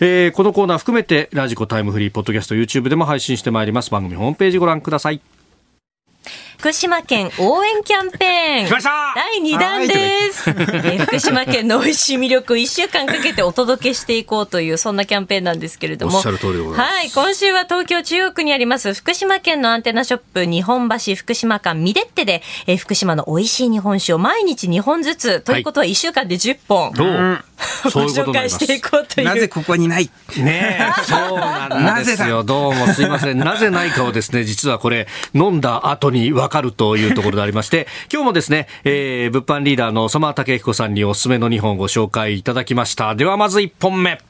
[0.00, 3.90] えー、このコーナー含めてラジコタイムフリーポッドキャスト YouTube でも配信してまいります。
[3.90, 5.20] 番組ホームページご覧ください。
[6.58, 8.82] 福島県応援キャンペーン。
[9.14, 10.50] 第2弾です。
[10.50, 16.20] えー、 福島県の美味しい魅力を1週間かけてお届けしていこうという、そんなキャンペーンなんですけれども。
[16.72, 17.10] はい。
[17.12, 26.90] 今週は東京中央区にあります福島県のアンテナショップ日本橋福島館ミデッテで、えー、福島の美味しい日本酒を毎日2本ずつ、ということは1週間で10本。
[26.90, 27.47] はい
[27.84, 29.26] ご紹介していこうという。
[29.26, 30.10] なぜここにない？
[30.36, 32.44] ねえ、そうなんですよ。
[32.44, 33.38] どうもすいません。
[33.38, 43.14] なぜないかをですね、実はこれ、飲んだ後に分かるというところでありまして、今日もですね、えー、物販リーダーの相馬武彦さんにおすすめの2本ご紹介いただきました。
[43.14, 44.20] ではまず1本目。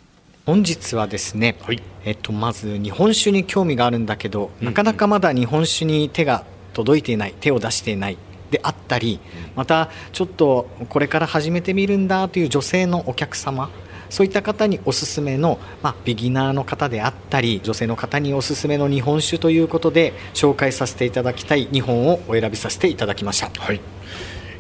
[0.47, 8.17] 本日はですね、はい、えっと、まず日本酒に興味があるんだけど、なかなかまだ日本酒に手が届いていない、手を出していない。
[8.51, 9.21] であったり
[9.55, 13.71] またちょっとこれから始めてみるんだという女性のお客様
[14.11, 23.51] そういった方におすすめの、まあ、ビギナーの方であったり女性の方におすすめの日本酒ということで紹介させていただきたい日本をお選びさせていただきました。
[23.61, 23.81] はい。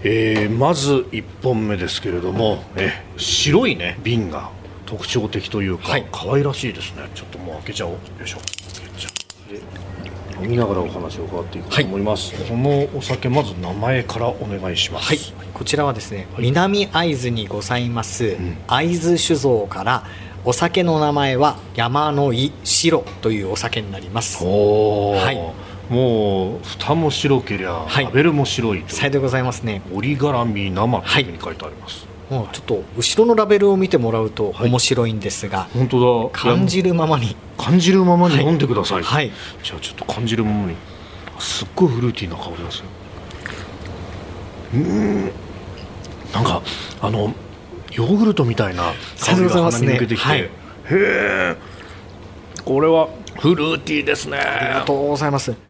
[0.04, 4.50] えー、まず1本目ですけれども、え白い、ね、瓶が
[4.86, 7.08] 特徴的というか、はい、可愛らしいですね。
[7.14, 8.38] ちょっともう開けちゃおうよいしょ
[10.42, 15.18] 飲みながらお話を伺っていくと思います、はい、このお酒まず名前からお願いします、はい、
[15.52, 20.04] こちらはですね、はい、南会津にございます、うん、会津酒造から
[20.44, 24.42] お酒の名前は山の井白というお酒になります。
[24.44, 25.92] はい。
[25.92, 29.82] もう蓋も白けりゃ、はい、ラベルも白いさようでございますね。
[29.92, 36.38] 折り絡み生というふうに書いてあります、もうちょっと後ろのラベルを見てもらうと面白いんですが、はい、本当だ。
[36.38, 37.36] 感じるままに。
[37.56, 38.40] 感じるままに？
[38.42, 40.76] 飲んでください、はい、じゃあちょっと感じるままに。
[41.38, 42.88] すっごいフルーティーな香りがする。
[44.74, 45.30] うん。
[46.32, 46.62] なんか
[47.00, 47.32] あの
[47.92, 50.48] ヨーグルトみたいな香りが鼻に抜けてきて、ねはい、へ
[50.90, 51.56] え。
[52.64, 53.08] これは
[53.38, 54.36] フルーティーですね。
[54.36, 55.67] ありがとうございます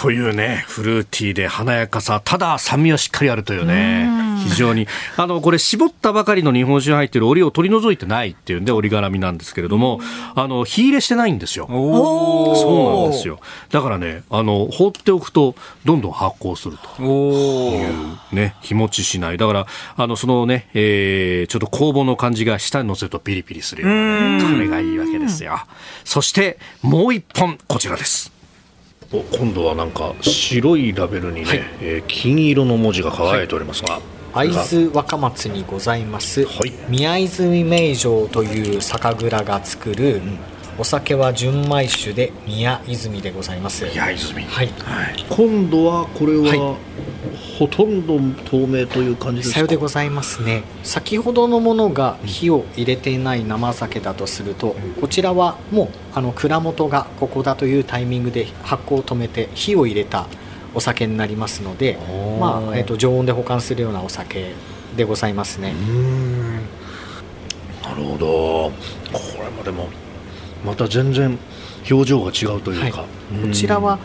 [0.00, 4.08] というね、フルーティーで華やかさ、ただ酸味はしっかりあるというね。
[4.48, 4.86] 非常に。
[5.16, 9.98] あの、これ、絞ったばかりの日本酒入ってる折を取り除いてないっていうんで、折り絡みなんですけれども、
[10.36, 11.66] あの、火入れしてないんですよ。
[11.68, 13.40] そうなんですよ。
[13.70, 19.36] だからね、あの、放っておくと、どんどん発酵するという、ね、日持ちしない。
[19.36, 25.58] だから、あの、そのね、えー、ちょっと工房の感じが下に乗せるとピリピリするような、ね、これがいいわけですよ。
[26.04, 28.37] そして、もう一本、こちらです。
[29.10, 34.00] お今度はなんか白いラベルにね、はい、えー、金色の文字が輝いておりますが、
[34.34, 40.38] 会津若松にございます、はい、宮泉名城という酒蔵が作る、うん、
[40.76, 43.86] お酒は純米酒で宮泉でございます。
[43.86, 44.44] 宮泉。
[44.44, 46.76] はい、はい、今度はこれは、はい、
[47.58, 49.54] ほとんど透明という感じですか？
[49.54, 50.62] さようでございますね。
[50.84, 60.28] 先ほどのものが火を入れていない生酒だとすると、こちらはもうあの蔵元がここだというタイミングで発酵を止めて火を入れた
[60.72, 61.98] お酒になりますので、
[62.38, 64.52] まあえーと、常温で保管するようなお酒
[64.96, 65.74] でございますね。
[67.82, 68.28] なるほど。
[68.28, 68.72] こ
[69.42, 69.88] れもでも
[70.64, 71.36] また全然
[71.90, 73.98] 表情が違うというか、はい、こちらは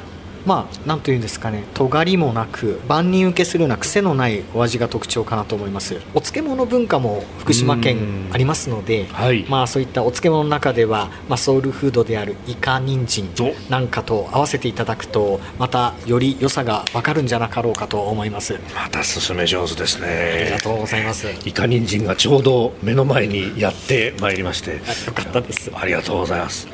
[0.45, 5.95] まあなんというんですかね尖りもなく万人受けするような癖のないお味が特徴かなと思います。
[6.13, 13.29] お漬物文化も福島県ありますので、はい、まあそういったお漬物の中では、まあ、ソウルフードであるイカ人参
[13.69, 18.59] なんかと合わせていただくとまたより良さが分かるんじゃなかろうかと思います。
[18.75, 20.07] また進め上手ですね。
[20.07, 21.27] ありがとうございます。
[21.45, 24.73] イカ人参がちょうど目の前にやってまいりまして。
[24.73, 24.79] よ
[25.13, 25.71] かったです。
[25.73, 26.67] ありがとうございます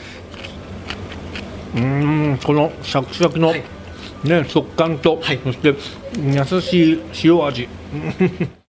[1.75, 3.63] うんこのシャクシャクの、はい、
[4.23, 5.75] ね、食感と、はい、そして
[6.17, 7.67] 優しい塩味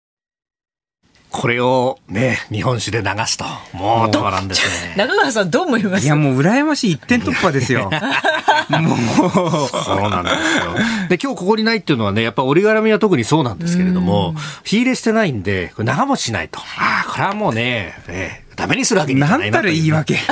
[1.31, 4.95] これをね、日本酒で流すと、もう止まらんですね。
[4.97, 6.05] 中川さんどう思います？
[6.05, 7.89] いや、もう羨ましい一点突破ですよ。
[8.69, 9.69] もう。
[9.69, 10.75] そうなんですよ。
[11.09, 14.35] で、今日ここにないっていうのはね、やっぱ折り絡みは特にそうなんですけれども、
[14.65, 16.59] 火入れしてないんで、長持ちしないと。
[16.59, 19.59] ああ、これはもうね、ねダメにするわけにいかないな。
[19.59, 20.19] なんたら言い訳。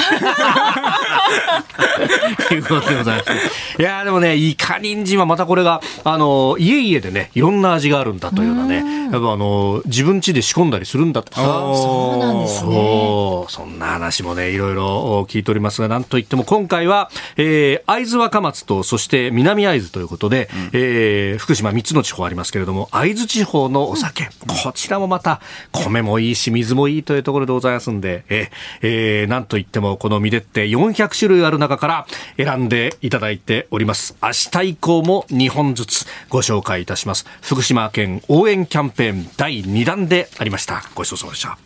[2.49, 3.83] ということでございます。
[3.83, 11.41] いやでもね、イカ人参はまたこれが、あの、家々でね、いろんな味があるんだというようなね、やっぱあの、自分家で仕込んだりするんだとか。
[11.41, 13.45] そうなんですね。
[13.49, 24.31] そんな話もね、いろいろ聞いておりますが、なんといっても今回は、えー、会津若松と、そして南会津ということで、うん、えー、福島3つの地方ありますけれども、会津地方のお酒、うん、
[24.65, 25.41] こちらもまた、
[25.73, 28.51] 米もいいし、水もいいというところでございますんで、え
[28.83, 32.07] えー、なんといってもこのミデって400種類ある中から
[32.37, 34.17] 選んでいただいております。
[34.23, 37.27] 明日以降も2本ずつご紹介いたします。
[37.43, 40.83] 福島県応援キャンペーン第2弾でありました。
[40.95, 41.59] ごちそうさまでした。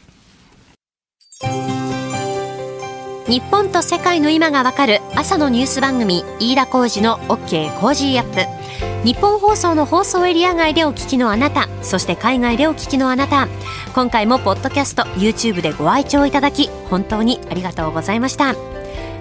[3.27, 13.49] 日本と世界の今がわかる朝のニュース番組飯田浩二の OK コージーアップ日本放送の放送エリア外でお聞きのあなたそして海外でお聞きのあなた
[13.95, 18.55] 今回もポッドキャスト YouTube でご愛聴いただき本当にありがとうございました